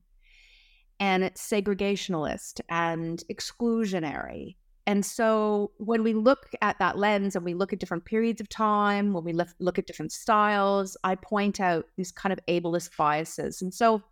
And 0.98 1.22
it's 1.22 1.48
segregationalist 1.48 2.60
and 2.68 3.22
exclusionary. 3.30 4.56
And 4.88 5.06
so 5.06 5.70
when 5.76 6.02
we 6.02 6.14
look 6.14 6.50
at 6.62 6.80
that 6.80 6.98
lens 6.98 7.36
and 7.36 7.44
we 7.44 7.54
look 7.54 7.72
at 7.72 7.78
different 7.78 8.06
periods 8.06 8.40
of 8.40 8.48
time, 8.48 9.12
when 9.12 9.22
we 9.22 9.34
look 9.60 9.78
at 9.78 9.86
different 9.86 10.10
styles, 10.10 10.96
I 11.04 11.14
point 11.14 11.60
out 11.60 11.84
these 11.96 12.10
kind 12.10 12.32
of 12.32 12.40
ableist 12.48 12.96
biases. 12.96 13.62
And 13.62 13.72
so 13.72 14.02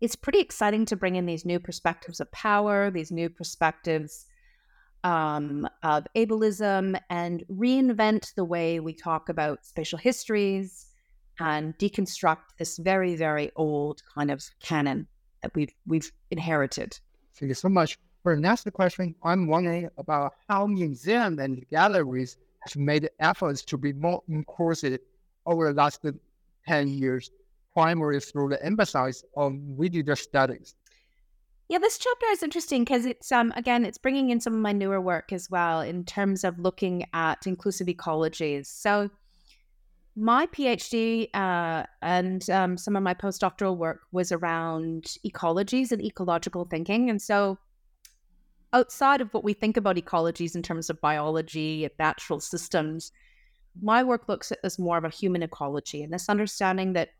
it's 0.00 0.14
pretty 0.14 0.38
exciting 0.38 0.84
to 0.86 0.96
bring 0.96 1.16
in 1.16 1.26
these 1.26 1.44
new 1.44 1.58
perspectives 1.58 2.20
of 2.20 2.30
power, 2.30 2.88
these 2.88 3.10
new 3.10 3.28
perspectives 3.28 4.26
um, 5.04 5.68
of 5.82 6.06
ableism 6.16 6.98
and 7.10 7.44
reinvent 7.50 8.34
the 8.34 8.44
way 8.44 8.80
we 8.80 8.94
talk 8.94 9.28
about 9.28 9.64
spatial 9.64 9.98
histories 9.98 10.86
and 11.38 11.76
deconstruct 11.78 12.56
this 12.58 12.78
very, 12.78 13.14
very 13.14 13.52
old 13.56 14.02
kind 14.14 14.30
of 14.30 14.42
canon 14.60 15.06
that 15.42 15.54
we've 15.54 15.72
we've 15.86 16.10
inherited. 16.30 16.98
Thank 17.34 17.50
you 17.50 17.54
so 17.54 17.68
much. 17.68 17.98
For 18.22 18.34
the 18.34 18.70
question, 18.72 19.14
I'm 19.22 19.46
wondering 19.46 19.90
about 19.98 20.32
how 20.48 20.66
museums 20.66 21.38
and 21.38 21.62
galleries 21.68 22.38
have 22.60 22.74
made 22.74 23.10
efforts 23.20 23.62
to 23.66 23.76
be 23.76 23.92
more 23.92 24.22
inclusive 24.28 25.00
over 25.44 25.68
the 25.68 25.74
last 25.74 26.00
10 26.66 26.88
years, 26.88 27.30
primarily 27.74 28.20
through 28.20 28.48
the 28.48 28.64
emphasis 28.64 29.24
on 29.36 29.76
video 29.78 30.14
studies. 30.14 30.74
Yeah, 31.68 31.78
this 31.78 31.98
chapter 31.98 32.26
is 32.30 32.42
interesting 32.42 32.84
because 32.84 33.06
it's 33.06 33.32
um 33.32 33.52
again 33.56 33.84
it's 33.84 33.98
bringing 33.98 34.30
in 34.30 34.40
some 34.40 34.54
of 34.54 34.60
my 34.60 34.72
newer 34.72 35.00
work 35.00 35.32
as 35.32 35.48
well 35.50 35.80
in 35.80 36.04
terms 36.04 36.44
of 36.44 36.58
looking 36.58 37.06
at 37.14 37.46
inclusive 37.46 37.86
ecologies. 37.86 38.66
So 38.66 39.10
my 40.16 40.46
PhD 40.46 41.28
uh, 41.34 41.84
and 42.00 42.48
um, 42.50 42.76
some 42.76 42.94
of 42.94 43.02
my 43.02 43.14
postdoctoral 43.14 43.76
work 43.76 44.02
was 44.12 44.30
around 44.30 45.06
ecologies 45.26 45.90
and 45.90 46.00
ecological 46.04 46.66
thinking, 46.66 47.10
and 47.10 47.20
so 47.20 47.58
outside 48.72 49.20
of 49.20 49.32
what 49.32 49.44
we 49.44 49.54
think 49.54 49.76
about 49.76 49.96
ecologies 49.96 50.54
in 50.54 50.62
terms 50.62 50.90
of 50.90 51.00
biology 51.00 51.84
and 51.84 51.94
natural 51.98 52.40
systems, 52.40 53.10
my 53.80 54.02
work 54.02 54.28
looks 54.28 54.52
at 54.52 54.62
this 54.62 54.78
more 54.78 54.98
of 54.98 55.04
a 55.04 55.08
human 55.08 55.42
ecology 55.42 56.02
and 56.02 56.12
this 56.12 56.28
understanding 56.28 56.92
that 56.92 57.10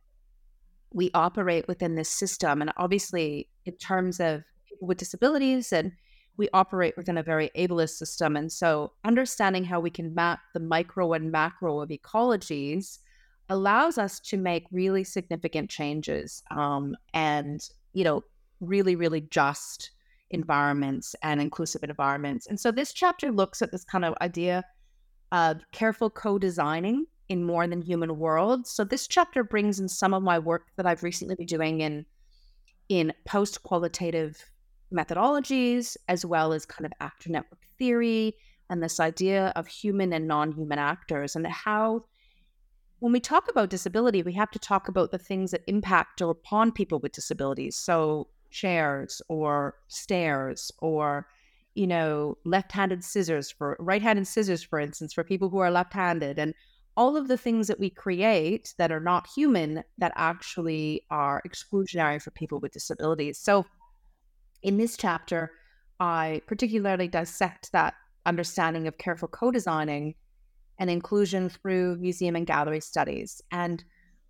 we 0.94 1.11
operate 1.12 1.66
within 1.68 1.96
this 1.96 2.09
system. 2.09 2.62
And 2.62 2.72
obviously, 2.76 3.48
in 3.66 3.76
terms 3.76 4.20
of 4.20 4.42
people 4.66 4.88
with 4.88 4.98
disabilities, 4.98 5.72
and 5.72 5.92
we 6.37 6.48
operate 6.54 6.96
within 6.96 7.18
a 7.18 7.22
very 7.22 7.50
ableist 7.57 7.96
system. 7.96 8.37
And 8.37 8.50
so, 8.50 8.92
understanding 9.04 9.64
how 9.64 9.80
we 9.80 9.90
can 9.90 10.14
map 10.14 10.40
the 10.54 10.61
micro 10.61 11.12
and 11.12 11.30
macro 11.30 11.80
of 11.80 11.90
ecologies 11.90 12.98
allows 13.50 13.98
us 13.98 14.20
to 14.20 14.38
make 14.38 14.64
really 14.70 15.04
significant 15.04 15.68
changes 15.68 16.42
um, 16.50 16.96
and, 17.12 17.61
you 17.92 18.04
know, 18.04 18.22
really, 18.61 18.96
really 18.96 19.20
just 19.20 19.90
environments 20.30 21.14
and 21.22 21.40
inclusive 21.40 21.83
environments. 21.83 22.46
And 22.46 22.59
so, 22.59 22.70
this 22.70 22.92
chapter 22.92 23.33
looks 23.33 23.62
at 23.62 23.72
this 23.72 23.85
kind 23.85 24.04
of 24.04 24.14
idea 24.20 24.64
of 25.33 25.61
careful 25.72 26.09
co 26.09 26.38
designing 26.38 27.07
in 27.28 27.44
more 27.44 27.66
than 27.66 27.82
human 27.82 28.18
worlds. 28.18 28.70
So 28.70 28.84
this 28.84 29.06
chapter 29.06 29.42
brings 29.42 29.80
in 29.80 29.88
some 29.88 30.14
of 30.14 30.22
my 30.22 30.38
work 30.38 30.66
that 30.76 30.87
I've 30.87 31.02
recently 31.02 31.34
been 31.34 31.46
doing 31.46 31.80
in 31.80 32.06
in 32.88 33.12
post 33.26 33.62
qualitative 33.62 34.44
methodologies, 34.92 35.96
as 36.08 36.24
well 36.26 36.52
as 36.52 36.66
kind 36.66 36.84
of 36.84 36.92
actor 37.00 37.30
network 37.30 37.60
theory 37.78 38.34
and 38.68 38.82
this 38.82 39.00
idea 39.00 39.52
of 39.56 39.66
human 39.66 40.12
and 40.12 40.28
non-human 40.28 40.78
actors 40.78 41.34
and 41.34 41.46
how 41.46 42.04
when 43.00 43.12
we 43.12 43.20
talk 43.20 43.50
about 43.50 43.70
disability, 43.70 44.22
we 44.22 44.32
have 44.34 44.50
to 44.52 44.58
talk 44.58 44.88
about 44.88 45.10
the 45.10 45.18
things 45.18 45.50
that 45.50 45.62
impact 45.66 46.20
upon 46.20 46.72
people 46.72 46.98
with 47.00 47.12
disabilities. 47.12 47.76
So 47.76 48.28
chairs 48.50 49.20
or 49.28 49.74
stairs 49.88 50.70
or 50.78 51.26
you 51.74 51.87
know, 51.87 52.38
left-handed 52.44 53.02
scissors 53.02 53.50
for 53.50 53.76
right-handed 53.80 54.26
scissors, 54.26 54.62
for 54.62 54.78
instance, 54.78 55.12
for 55.12 55.24
people 55.24 55.50
who 55.50 55.58
are 55.58 55.70
left-handed, 55.70 56.38
and 56.38 56.54
all 56.96 57.16
of 57.16 57.28
the 57.28 57.37
things 57.37 57.66
that 57.68 57.80
we 57.80 57.90
create 57.90 58.74
that 58.78 58.92
are 58.92 59.00
not 59.00 59.26
human 59.26 59.83
that 59.98 60.12
actually 60.14 61.02
are 61.11 61.42
exclusionary 61.46 62.20
for 62.22 62.30
people 62.30 62.61
with 62.61 62.72
disabilities. 62.72 63.38
So, 63.38 63.66
in 64.62 64.76
this 64.78 64.96
chapter, 64.96 65.50
I 66.00 66.40
particularly 66.46 67.09
dissect 67.09 67.72
that 67.72 67.94
understanding 68.26 68.87
of 68.87 68.98
careful 68.98 69.28
co 69.28 69.50
designing 69.50 70.14
and 70.78 70.90
inclusion 70.90 71.48
through 71.48 71.96
museum 71.96 72.37
and 72.37 72.46
gallery 72.46 72.80
studies. 72.80 73.40
And 73.50 73.85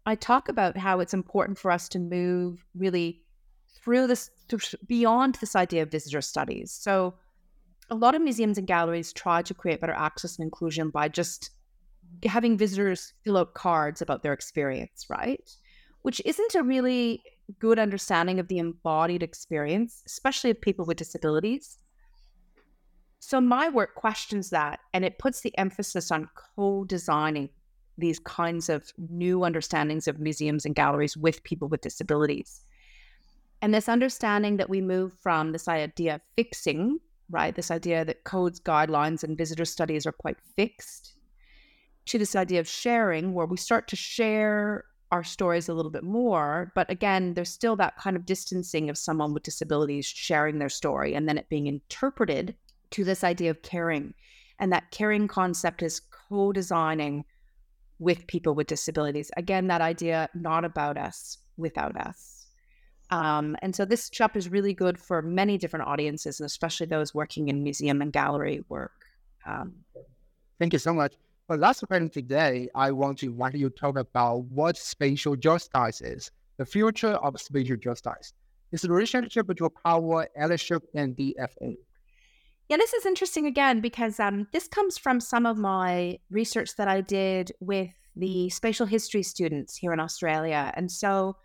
I 0.06 0.14
talk 0.14 0.48
about 0.48 0.76
how 0.76 1.00
it's 1.00 1.14
important 1.14 1.58
for 1.58 1.70
us 1.70 1.88
to 1.90 1.98
move 1.98 2.64
really 2.74 3.22
through 3.82 4.06
this 4.06 4.30
beyond 4.86 5.36
this 5.36 5.56
idea 5.56 5.82
of 5.82 5.90
visitor 5.90 6.20
studies. 6.20 6.72
So, 6.72 7.14
a 7.90 7.94
lot 7.94 8.14
of 8.14 8.22
museums 8.22 8.56
and 8.56 8.66
galleries 8.66 9.12
try 9.12 9.42
to 9.42 9.52
create 9.52 9.80
better 9.80 9.92
access 9.92 10.38
and 10.38 10.44
inclusion 10.44 10.88
by 10.88 11.08
just 11.08 11.50
having 12.24 12.56
visitors 12.56 13.12
fill 13.24 13.38
out 13.38 13.54
cards 13.54 14.02
about 14.02 14.22
their 14.22 14.32
experience, 14.32 15.06
right? 15.08 15.50
Which 16.02 16.20
isn't 16.24 16.54
a 16.54 16.62
really 16.62 17.22
good 17.58 17.78
understanding 17.78 18.38
of 18.38 18.48
the 18.48 18.58
embodied 18.58 19.22
experience, 19.22 20.02
especially 20.06 20.50
of 20.50 20.60
people 20.60 20.84
with 20.84 20.96
disabilities. 20.96 21.78
So 23.20 23.40
my 23.40 23.68
work 23.68 23.94
questions 23.94 24.50
that 24.50 24.80
and 24.92 25.04
it 25.04 25.18
puts 25.18 25.40
the 25.40 25.56
emphasis 25.56 26.10
on 26.10 26.28
co 26.56 26.84
designing 26.84 27.48
these 27.96 28.18
kinds 28.18 28.68
of 28.68 28.92
new 28.98 29.44
understandings 29.44 30.08
of 30.08 30.18
museums 30.18 30.66
and 30.66 30.74
galleries 30.74 31.16
with 31.16 31.42
people 31.44 31.68
with 31.68 31.80
disabilities. 31.80 32.60
And 33.62 33.72
this 33.72 33.88
understanding 33.88 34.58
that 34.58 34.68
we 34.68 34.80
move 34.80 35.12
from 35.22 35.52
this 35.52 35.68
idea 35.68 36.16
of 36.16 36.20
fixing, 36.36 36.98
right? 37.30 37.54
This 37.54 37.70
idea 37.70 38.04
that 38.04 38.24
codes, 38.24 38.60
guidelines, 38.60 39.24
and 39.24 39.38
visitor 39.38 39.64
studies 39.64 40.06
are 40.06 40.12
quite 40.12 40.36
fixed, 40.56 41.13
to 42.06 42.18
this 42.18 42.36
idea 42.36 42.60
of 42.60 42.68
sharing, 42.68 43.32
where 43.32 43.46
we 43.46 43.56
start 43.56 43.88
to 43.88 43.96
share 43.96 44.84
our 45.10 45.24
stories 45.24 45.68
a 45.68 45.74
little 45.74 45.90
bit 45.90 46.02
more. 46.02 46.72
But 46.74 46.90
again, 46.90 47.34
there's 47.34 47.50
still 47.50 47.76
that 47.76 47.96
kind 47.96 48.16
of 48.16 48.26
distancing 48.26 48.90
of 48.90 48.98
someone 48.98 49.32
with 49.32 49.44
disabilities 49.44 50.06
sharing 50.06 50.58
their 50.58 50.68
story 50.68 51.14
and 51.14 51.28
then 51.28 51.38
it 51.38 51.48
being 51.48 51.66
interpreted 51.66 52.54
to 52.90 53.04
this 53.04 53.22
idea 53.22 53.50
of 53.50 53.62
caring. 53.62 54.14
And 54.58 54.72
that 54.72 54.90
caring 54.90 55.28
concept 55.28 55.82
is 55.82 56.00
co 56.28 56.52
designing 56.52 57.24
with 57.98 58.26
people 58.26 58.54
with 58.54 58.66
disabilities. 58.66 59.30
Again, 59.36 59.68
that 59.68 59.80
idea 59.80 60.28
not 60.34 60.64
about 60.64 60.96
us, 60.96 61.38
without 61.56 61.96
us. 61.96 62.46
Um, 63.10 63.56
and 63.62 63.74
so 63.74 63.84
this 63.84 64.10
chapter 64.10 64.38
is 64.38 64.48
really 64.48 64.74
good 64.74 64.98
for 64.98 65.22
many 65.22 65.58
different 65.58 65.86
audiences, 65.86 66.40
and 66.40 66.46
especially 66.46 66.86
those 66.86 67.14
working 67.14 67.48
in 67.48 67.62
museum 67.62 68.02
and 68.02 68.12
gallery 68.12 68.64
work. 68.68 69.04
Um, 69.46 69.74
Thank 70.58 70.72
you 70.72 70.78
so 70.78 70.92
much. 70.92 71.14
But 71.46 71.60
last 71.60 71.86
question 71.86 72.08
today, 72.08 72.68
I 72.74 72.90
want 72.90 73.18
to 73.18 73.28
want 73.28 73.54
you 73.54 73.68
to 73.68 73.76
talk 73.76 73.98
about 73.98 74.44
what 74.44 74.78
spatial 74.78 75.36
justice 75.36 76.00
is, 76.00 76.30
the 76.56 76.64
future 76.64 77.12
of 77.12 77.38
spatial 77.38 77.76
justice. 77.76 78.32
It's 78.72 78.84
relationship 78.86 79.46
between 79.46 79.70
power, 79.84 80.26
allyship, 80.40 80.80
and 80.94 81.14
DFA. 81.14 81.76
Yeah, 82.70 82.78
this 82.78 82.94
is 82.94 83.04
interesting 83.04 83.44
again 83.46 83.80
because 83.80 84.18
um, 84.18 84.48
this 84.52 84.66
comes 84.68 84.96
from 84.96 85.20
some 85.20 85.44
of 85.44 85.58
my 85.58 86.18
research 86.30 86.76
that 86.76 86.88
I 86.88 87.02
did 87.02 87.52
with 87.60 87.90
the 88.16 88.48
spatial 88.48 88.86
history 88.86 89.22
students 89.22 89.76
here 89.76 89.92
in 89.92 90.00
Australia. 90.00 90.72
And 90.74 90.90
so, 90.90 91.36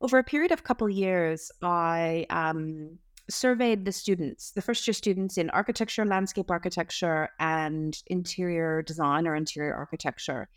over 0.00 0.18
a 0.18 0.24
period 0.24 0.50
of 0.50 0.58
a 0.58 0.62
couple 0.62 0.90
years, 0.90 1.52
I 1.62 2.26
um, 2.28 2.98
surveyed 3.30 3.84
the 3.84 3.92
students, 3.92 4.50
the 4.50 4.62
first 4.62 4.86
year 4.86 4.94
students 4.94 5.38
in 5.38 5.50
architecture, 5.50 6.04
landscape 6.04 6.50
architecture, 6.50 7.30
and 7.38 8.02
interior 8.06 8.82
design 8.82 9.26
or 9.26 9.34
interior 9.34 9.74
architecture. 9.74 10.48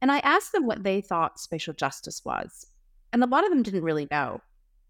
And 0.00 0.12
I 0.12 0.18
asked 0.18 0.52
them 0.52 0.66
what 0.66 0.84
they 0.84 1.00
thought 1.00 1.40
spatial 1.40 1.74
justice 1.74 2.24
was. 2.24 2.66
And 3.12 3.22
a 3.22 3.26
lot 3.26 3.44
of 3.44 3.50
them 3.50 3.62
didn't 3.62 3.84
really 3.84 4.08
know 4.10 4.40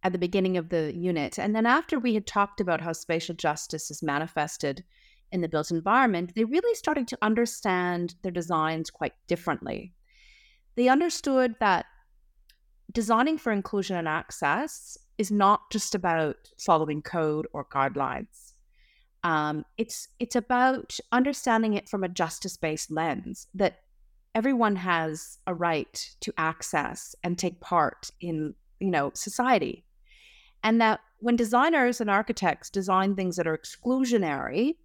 at 0.02 0.12
the 0.12 0.18
beginning 0.18 0.56
of 0.56 0.68
the 0.68 0.94
unit. 0.94 1.38
And 1.38 1.56
then 1.56 1.66
after 1.66 1.98
we 1.98 2.14
had 2.14 2.26
talked 2.26 2.60
about 2.60 2.80
how 2.80 2.92
spatial 2.92 3.34
justice 3.34 3.90
is 3.90 4.02
manifested 4.02 4.84
in 5.32 5.40
the 5.40 5.48
built 5.48 5.70
environment, 5.70 6.32
they 6.34 6.44
really 6.44 6.74
started 6.74 7.08
to 7.08 7.18
understand 7.22 8.14
their 8.22 8.32
designs 8.32 8.90
quite 8.90 9.14
differently. 9.26 9.94
They 10.76 10.88
understood 10.88 11.54
that 11.60 11.86
designing 12.94 13.36
for 13.36 13.52
inclusion 13.52 13.96
and 13.96 14.08
access 14.08 14.96
is 15.18 15.30
not 15.30 15.70
just 15.70 15.94
about 15.94 16.36
following 16.58 17.02
code 17.02 17.46
or 17.52 17.64
guidelines. 17.66 18.54
Um, 19.22 19.64
it's 19.78 20.08
it's 20.18 20.36
about 20.36 20.98
understanding 21.12 21.74
it 21.74 21.88
from 21.88 22.04
a 22.04 22.08
justice-based 22.08 22.90
lens 22.90 23.46
that 23.54 23.80
everyone 24.34 24.76
has 24.76 25.38
a 25.46 25.54
right 25.54 26.10
to 26.20 26.32
access 26.36 27.14
and 27.22 27.38
take 27.38 27.60
part 27.60 28.10
in 28.20 28.54
you 28.80 28.90
know 28.90 29.10
society, 29.14 29.84
and 30.62 30.80
that 30.80 31.00
when 31.20 31.36
designers 31.36 32.00
and 32.02 32.10
architects 32.10 32.68
design 32.68 33.16
things 33.16 33.36
that 33.36 33.46
are 33.46 33.56
exclusionary, 33.56 34.76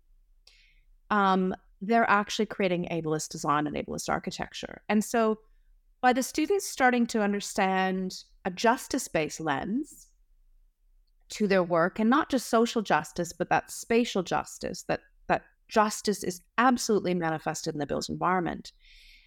um, 1.09 1.53
they're 1.81 2.09
actually 2.09 2.45
creating 2.45 2.87
ableist 2.91 3.29
design 3.29 3.67
and 3.67 3.75
ableist 3.75 4.09
architecture. 4.09 4.81
And 4.87 5.03
so, 5.03 5.39
by 6.01 6.13
the 6.13 6.23
students 6.23 6.67
starting 6.67 7.05
to 7.07 7.21
understand 7.21 8.23
a 8.45 8.51
justice-based 8.51 9.39
lens 9.39 10.07
to 11.29 11.47
their 11.47 11.63
work 11.63 11.99
and 11.99 12.09
not 12.09 12.29
just 12.29 12.49
social 12.49 12.81
justice 12.81 13.33
but 13.33 13.49
that 13.49 13.69
spatial 13.69 14.23
justice 14.23 14.83
that 14.87 15.01
that 15.27 15.43
justice 15.67 16.23
is 16.23 16.41
absolutely 16.57 17.13
manifested 17.13 17.75
in 17.75 17.79
the 17.79 17.85
built 17.85 18.09
environment. 18.09 18.71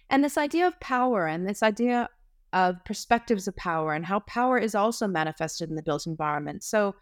And 0.09 0.23
this 0.23 0.37
idea 0.37 0.67
of 0.67 0.79
power 0.79 1.25
and 1.27 1.47
this 1.47 1.63
idea 1.63 2.09
of 2.51 2.83
perspectives 2.85 3.47
of 3.47 3.55
power 3.55 3.93
and 3.93 4.05
how 4.05 4.19
power 4.21 4.57
is 4.57 4.75
also 4.75 5.07
manifested 5.07 5.69
in 5.69 5.75
the 5.75 5.81
built 5.81 6.05
environment. 6.05 6.63
So 6.63 6.95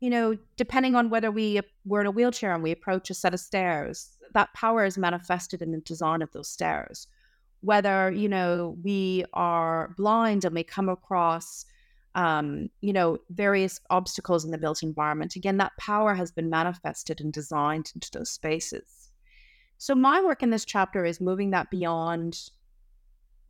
you 0.00 0.10
know 0.10 0.36
depending 0.56 0.94
on 0.94 1.10
whether 1.10 1.30
we 1.30 1.60
we're 1.84 2.02
in 2.02 2.06
a 2.06 2.10
wheelchair 2.10 2.54
and 2.54 2.62
we 2.62 2.72
approach 2.72 3.10
a 3.10 3.14
set 3.14 3.34
of 3.34 3.40
stairs 3.40 4.16
that 4.34 4.52
power 4.52 4.84
is 4.84 4.98
manifested 4.98 5.62
in 5.62 5.72
the 5.72 5.80
design 5.80 6.20
of 6.20 6.30
those 6.32 6.48
stairs 6.48 7.06
whether 7.64 8.10
you 8.10 8.28
know 8.28 8.76
we 8.82 9.24
are 9.32 9.94
blind 9.96 10.44
and 10.44 10.54
we 10.54 10.64
come 10.64 10.88
across 10.88 11.64
um, 12.14 12.68
you 12.80 12.92
know, 12.92 13.18
various 13.30 13.80
obstacles 13.90 14.44
in 14.44 14.50
the 14.50 14.58
built 14.58 14.82
environment. 14.82 15.34
Again, 15.36 15.56
that 15.56 15.72
power 15.78 16.14
has 16.14 16.30
been 16.30 16.48
manifested 16.48 17.20
and 17.20 17.32
designed 17.32 17.90
into 17.94 18.10
those 18.12 18.30
spaces. 18.30 19.10
So 19.78 19.94
my 19.94 20.22
work 20.22 20.42
in 20.42 20.50
this 20.50 20.64
chapter 20.64 21.04
is 21.04 21.20
moving 21.20 21.50
that 21.50 21.70
beyond 21.70 22.38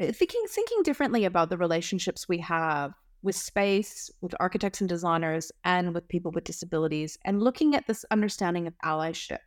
eh, 0.01 0.13
thinking 0.13 0.43
thinking 0.49 0.83
differently 0.83 1.25
about 1.25 1.51
the 1.51 1.59
relationships 1.59 2.29
we 2.29 2.39
have 2.39 2.93
with 3.23 3.37
space, 3.37 4.11
with 4.21 4.35
architects 4.41 4.81
and 4.81 4.89
designers, 4.89 5.53
and 5.65 5.95
with 5.95 6.09
people 6.09 6.31
with 6.33 6.45
disabilities, 6.45 7.19
and 7.25 7.43
looking 7.43 7.75
at 7.75 7.87
this 7.87 8.05
understanding 8.11 8.67
of 8.67 8.75
allyship. 8.85 9.39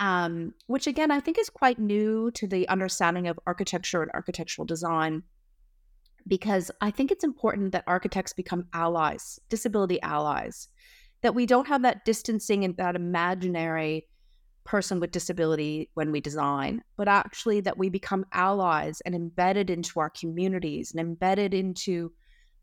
Um, 0.00 0.54
which 0.68 0.86
again 0.86 1.10
I 1.10 1.18
think 1.18 1.38
is 1.38 1.50
quite 1.50 1.80
new 1.80 2.30
to 2.32 2.46
the 2.46 2.68
understanding 2.68 3.26
of 3.26 3.38
architecture 3.46 4.00
and 4.00 4.12
architectural 4.14 4.64
design 4.64 5.24
because 6.28 6.70
I 6.80 6.90
think 6.90 7.10
it's 7.10 7.24
important 7.24 7.72
that 7.72 7.84
architects 7.86 8.32
become 8.32 8.66
allies, 8.72 9.40
disability 9.48 10.00
allies, 10.02 10.68
that 11.22 11.34
we 11.34 11.46
don't 11.46 11.66
have 11.68 11.82
that 11.82 12.04
distancing 12.04 12.64
and 12.64 12.76
that 12.76 12.94
imaginary 12.94 14.06
person 14.64 15.00
with 15.00 15.10
disability 15.10 15.88
when 15.94 16.12
we 16.12 16.20
design, 16.20 16.82
but 16.96 17.08
actually 17.08 17.60
that 17.62 17.78
we 17.78 17.88
become 17.88 18.26
allies 18.32 19.00
and 19.00 19.14
embedded 19.14 19.70
into 19.70 19.98
our 19.98 20.10
communities 20.10 20.92
and 20.92 21.00
embedded 21.00 21.54
into 21.54 22.12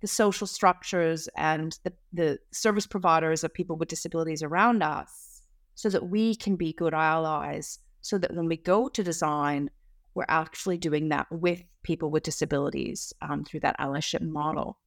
the 0.02 0.08
social 0.08 0.46
structures 0.46 1.28
and 1.36 1.80
the, 1.84 1.92
the 2.14 2.38
service 2.52 2.86
providers 2.86 3.44
of 3.44 3.54
people 3.54 3.76
with 3.76 3.90
disabilities 3.90 4.44
around 4.44 4.84
us 4.84 5.35
so 5.76 5.90
that 5.90 6.10
we 6.10 6.36
can 6.36 6.56
be 6.56 6.74
good 6.74 6.94
allies 6.94 7.80
so 8.02 8.18
that 8.18 8.34
when 8.34 8.48
we 8.48 8.58
go 8.58 8.88
to 8.90 9.04
design 9.04 9.70
we're 10.16 10.26
actually 10.30 10.78
doing 10.78 11.10
that 11.10 11.28
with 11.30 11.62
people 11.84 12.10
with 12.10 12.24
disabilities 12.24 13.14
um, 13.22 13.44
through 13.44 13.60
that 13.60 13.78
allyship 13.80 14.22
model. 14.22 14.80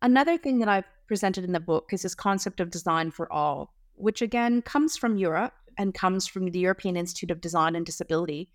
Another 0.00 0.38
thing 0.38 0.60
that 0.60 0.68
I've 0.68 0.88
presented 1.06 1.44
in 1.44 1.52
the 1.52 1.60
book 1.60 1.90
is 1.92 2.02
this 2.02 2.14
concept 2.14 2.60
of 2.60 2.70
design 2.70 3.10
for 3.10 3.30
all, 3.30 3.74
which 3.94 4.22
again 4.22 4.62
comes 4.62 4.96
from 4.96 5.16
Europe 5.18 5.52
and 5.76 5.92
comes 5.92 6.26
from 6.26 6.46
the 6.46 6.58
European 6.58 6.96
Institute 6.96 7.30
of 7.30 7.40
Design 7.40 7.76
and 7.76 7.84
Disability. 7.84 8.50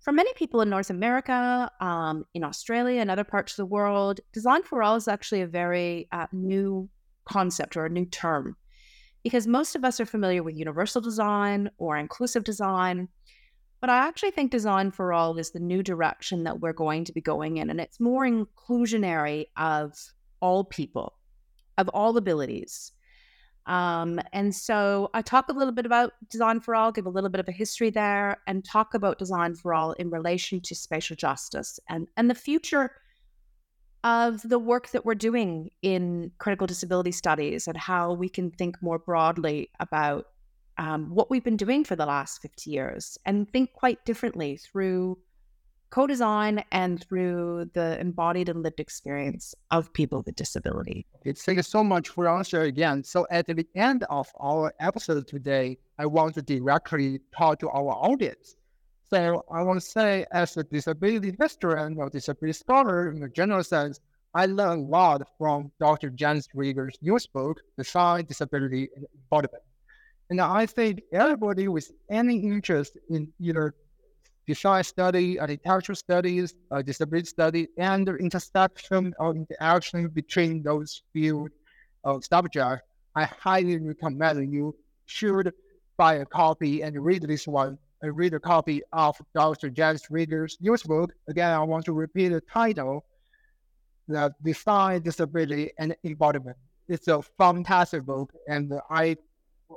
For 0.00 0.12
many 0.12 0.32
people 0.34 0.62
in 0.62 0.70
North 0.70 0.90
America, 0.90 1.70
um, 1.80 2.24
in 2.32 2.42
Australia, 2.42 3.00
and 3.00 3.10
other 3.10 3.24
parts 3.24 3.52
of 3.52 3.56
the 3.58 3.66
world, 3.66 4.20
design 4.32 4.62
for 4.62 4.82
all 4.82 4.96
is 4.96 5.08
actually 5.08 5.42
a 5.42 5.46
very 5.46 6.08
uh, 6.10 6.26
new 6.32 6.88
concept 7.26 7.76
or 7.76 7.84
a 7.84 7.90
new 7.90 8.06
term 8.06 8.56
because 9.22 9.46
most 9.46 9.76
of 9.76 9.84
us 9.84 10.00
are 10.00 10.06
familiar 10.06 10.42
with 10.42 10.56
universal 10.56 11.00
design 11.00 11.70
or 11.78 11.96
inclusive 11.96 12.44
design. 12.44 13.08
But 13.80 13.90
I 13.90 14.06
actually 14.06 14.30
think 14.32 14.50
design 14.50 14.90
for 14.90 15.12
all 15.12 15.38
is 15.38 15.50
the 15.50 15.60
new 15.60 15.82
direction 15.82 16.44
that 16.44 16.60
we're 16.60 16.72
going 16.72 17.04
to 17.06 17.12
be 17.12 17.20
going 17.20 17.56
in. 17.56 17.70
And 17.70 17.80
it's 17.80 18.00
more 18.00 18.26
inclusionary 18.26 19.46
of 19.56 19.94
all 20.40 20.64
people, 20.64 21.14
of 21.78 21.88
all 21.88 22.16
abilities. 22.16 22.92
Um, 23.66 24.20
and 24.32 24.54
so 24.54 25.10
I 25.14 25.22
talk 25.22 25.48
a 25.48 25.52
little 25.52 25.72
bit 25.72 25.86
about 25.86 26.12
Design 26.28 26.60
for 26.60 26.74
All, 26.74 26.90
give 26.92 27.06
a 27.06 27.10
little 27.10 27.30
bit 27.30 27.40
of 27.40 27.48
a 27.48 27.52
history 27.52 27.90
there, 27.90 28.38
and 28.46 28.64
talk 28.64 28.94
about 28.94 29.18
Design 29.18 29.54
for 29.54 29.74
All 29.74 29.92
in 29.92 30.10
relation 30.10 30.60
to 30.62 30.74
spatial 30.74 31.14
justice 31.14 31.78
and, 31.88 32.08
and 32.16 32.28
the 32.28 32.34
future 32.34 32.90
of 34.04 34.40
the 34.42 34.58
work 34.58 34.90
that 34.90 35.04
we're 35.04 35.14
doing 35.14 35.70
in 35.82 36.32
critical 36.38 36.66
disability 36.66 37.12
studies 37.12 37.68
and 37.68 37.76
how 37.76 38.12
we 38.12 38.28
can 38.28 38.50
think 38.50 38.80
more 38.82 38.98
broadly 38.98 39.70
about 39.78 40.26
um, 40.78 41.14
what 41.14 41.30
we've 41.30 41.44
been 41.44 41.58
doing 41.58 41.84
for 41.84 41.96
the 41.96 42.06
last 42.06 42.40
50 42.40 42.70
years 42.70 43.18
and 43.26 43.50
think 43.52 43.72
quite 43.74 44.02
differently 44.06 44.56
through 44.56 45.18
co 45.90 46.06
design 46.06 46.64
and 46.72 47.04
through 47.04 47.68
the 47.74 48.00
embodied 48.00 48.48
and 48.48 48.62
lived 48.62 48.80
experience 48.80 49.54
of 49.70 49.92
people 49.92 50.22
with 50.24 50.36
disability. 50.36 51.06
Thank 51.24 51.56
you 51.56 51.62
so 51.62 51.84
much 51.84 52.08
for 52.08 52.28
answering 52.28 52.68
again. 52.68 53.04
So, 53.04 53.26
at 53.30 53.46
the 53.46 53.66
end 53.74 54.04
of 54.08 54.28
our 54.40 54.72
episode 54.80 55.26
today, 55.26 55.78
I 55.98 56.06
want 56.06 56.34
to 56.36 56.42
directly 56.42 57.20
talk 57.36 57.58
to 57.60 57.68
our 57.68 57.92
audience. 57.92 58.56
So, 59.12 59.44
I 59.50 59.62
want 59.62 59.80
to 59.80 59.86
say, 59.86 60.24
as 60.30 60.56
a 60.56 60.62
disability 60.62 61.34
historian 61.40 61.96
or 61.98 62.08
disability 62.10 62.52
scholar 62.52 63.10
in 63.10 63.22
a 63.24 63.28
general 63.28 63.64
sense, 63.64 63.98
I 64.34 64.46
learned 64.46 64.86
a 64.86 64.88
lot 64.88 65.22
from 65.36 65.72
Dr. 65.80 66.10
Janice 66.10 66.48
Rieger's 66.54 66.96
newest 67.02 67.32
book, 67.32 67.60
Design, 67.76 68.24
Disability, 68.26 68.88
and 68.94 69.06
Embodiment. 69.14 69.64
And 70.30 70.40
I 70.40 70.64
think 70.66 71.02
everybody 71.12 71.66
with 71.66 71.90
any 72.08 72.36
interest 72.36 72.96
in 73.08 73.32
either 73.40 73.74
design 74.46 74.84
study, 74.84 75.40
architecture 75.40 75.96
studies, 75.96 76.54
uh, 76.70 76.80
disability 76.82 77.26
study, 77.26 77.66
and 77.78 78.06
the 78.06 78.14
intersection 78.14 79.12
or 79.18 79.34
interaction 79.34 80.08
between 80.08 80.62
those 80.62 81.02
field 81.12 81.50
of 82.04 82.24
subjects, 82.24 82.84
I 83.16 83.24
highly 83.24 83.76
recommend 83.78 84.52
you 84.52 84.76
should 85.06 85.52
buy 85.96 86.14
a 86.14 86.26
copy 86.26 86.82
and 86.82 87.04
read 87.04 87.22
this 87.22 87.48
one. 87.48 87.76
Read 88.02 88.34
a 88.34 88.40
copy 88.40 88.82
of 88.92 89.20
Dr. 89.34 89.70
Janice 89.70 90.10
Rieger's 90.10 90.56
newest 90.60 90.86
book. 90.86 91.12
Again, 91.28 91.50
I 91.50 91.60
want 91.60 91.84
to 91.84 91.92
repeat 91.92 92.28
the 92.28 92.40
title, 92.40 93.04
the 94.08 94.32
Design, 94.42 95.02
Disability, 95.02 95.70
and 95.78 95.94
Embodiment. 96.04 96.56
It's 96.88 97.08
a 97.08 97.22
fantastic 97.38 98.04
book, 98.04 98.32
and 98.48 98.72
I 98.90 99.16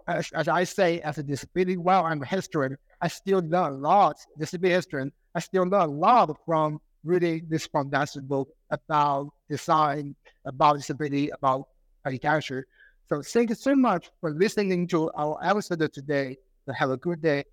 as, 0.07 0.31
as, 0.33 0.47
I 0.47 0.63
say, 0.63 1.01
as 1.01 1.17
a 1.17 1.23
disability, 1.23 1.77
while 1.77 2.05
I'm 2.05 2.21
a 2.21 2.25
historian, 2.25 2.77
I 3.01 3.07
still 3.07 3.39
learn 3.39 3.73
a 3.73 3.77
lot. 3.77 4.17
Disability 4.37 4.75
historian, 4.75 5.11
I 5.35 5.39
still 5.39 5.63
learn 5.63 5.81
a 5.81 5.87
lot 5.87 6.35
from 6.45 6.79
reading 7.03 7.45
this 7.49 7.67
fantastic 7.67 8.23
book 8.23 8.49
about 8.71 9.29
design, 9.49 10.15
about 10.45 10.77
disability, 10.77 11.29
about 11.29 11.67
architecture. 12.05 12.65
So 13.07 13.21
thank 13.21 13.49
you 13.49 13.55
so 13.55 13.75
much 13.75 14.09
for 14.21 14.31
listening 14.31 14.87
to 14.87 15.11
our 15.15 15.37
episode 15.43 15.91
today. 15.93 16.37
So 16.65 16.73
have 16.73 16.89
a 16.89 16.97
good 16.97 17.21
day. 17.21 17.43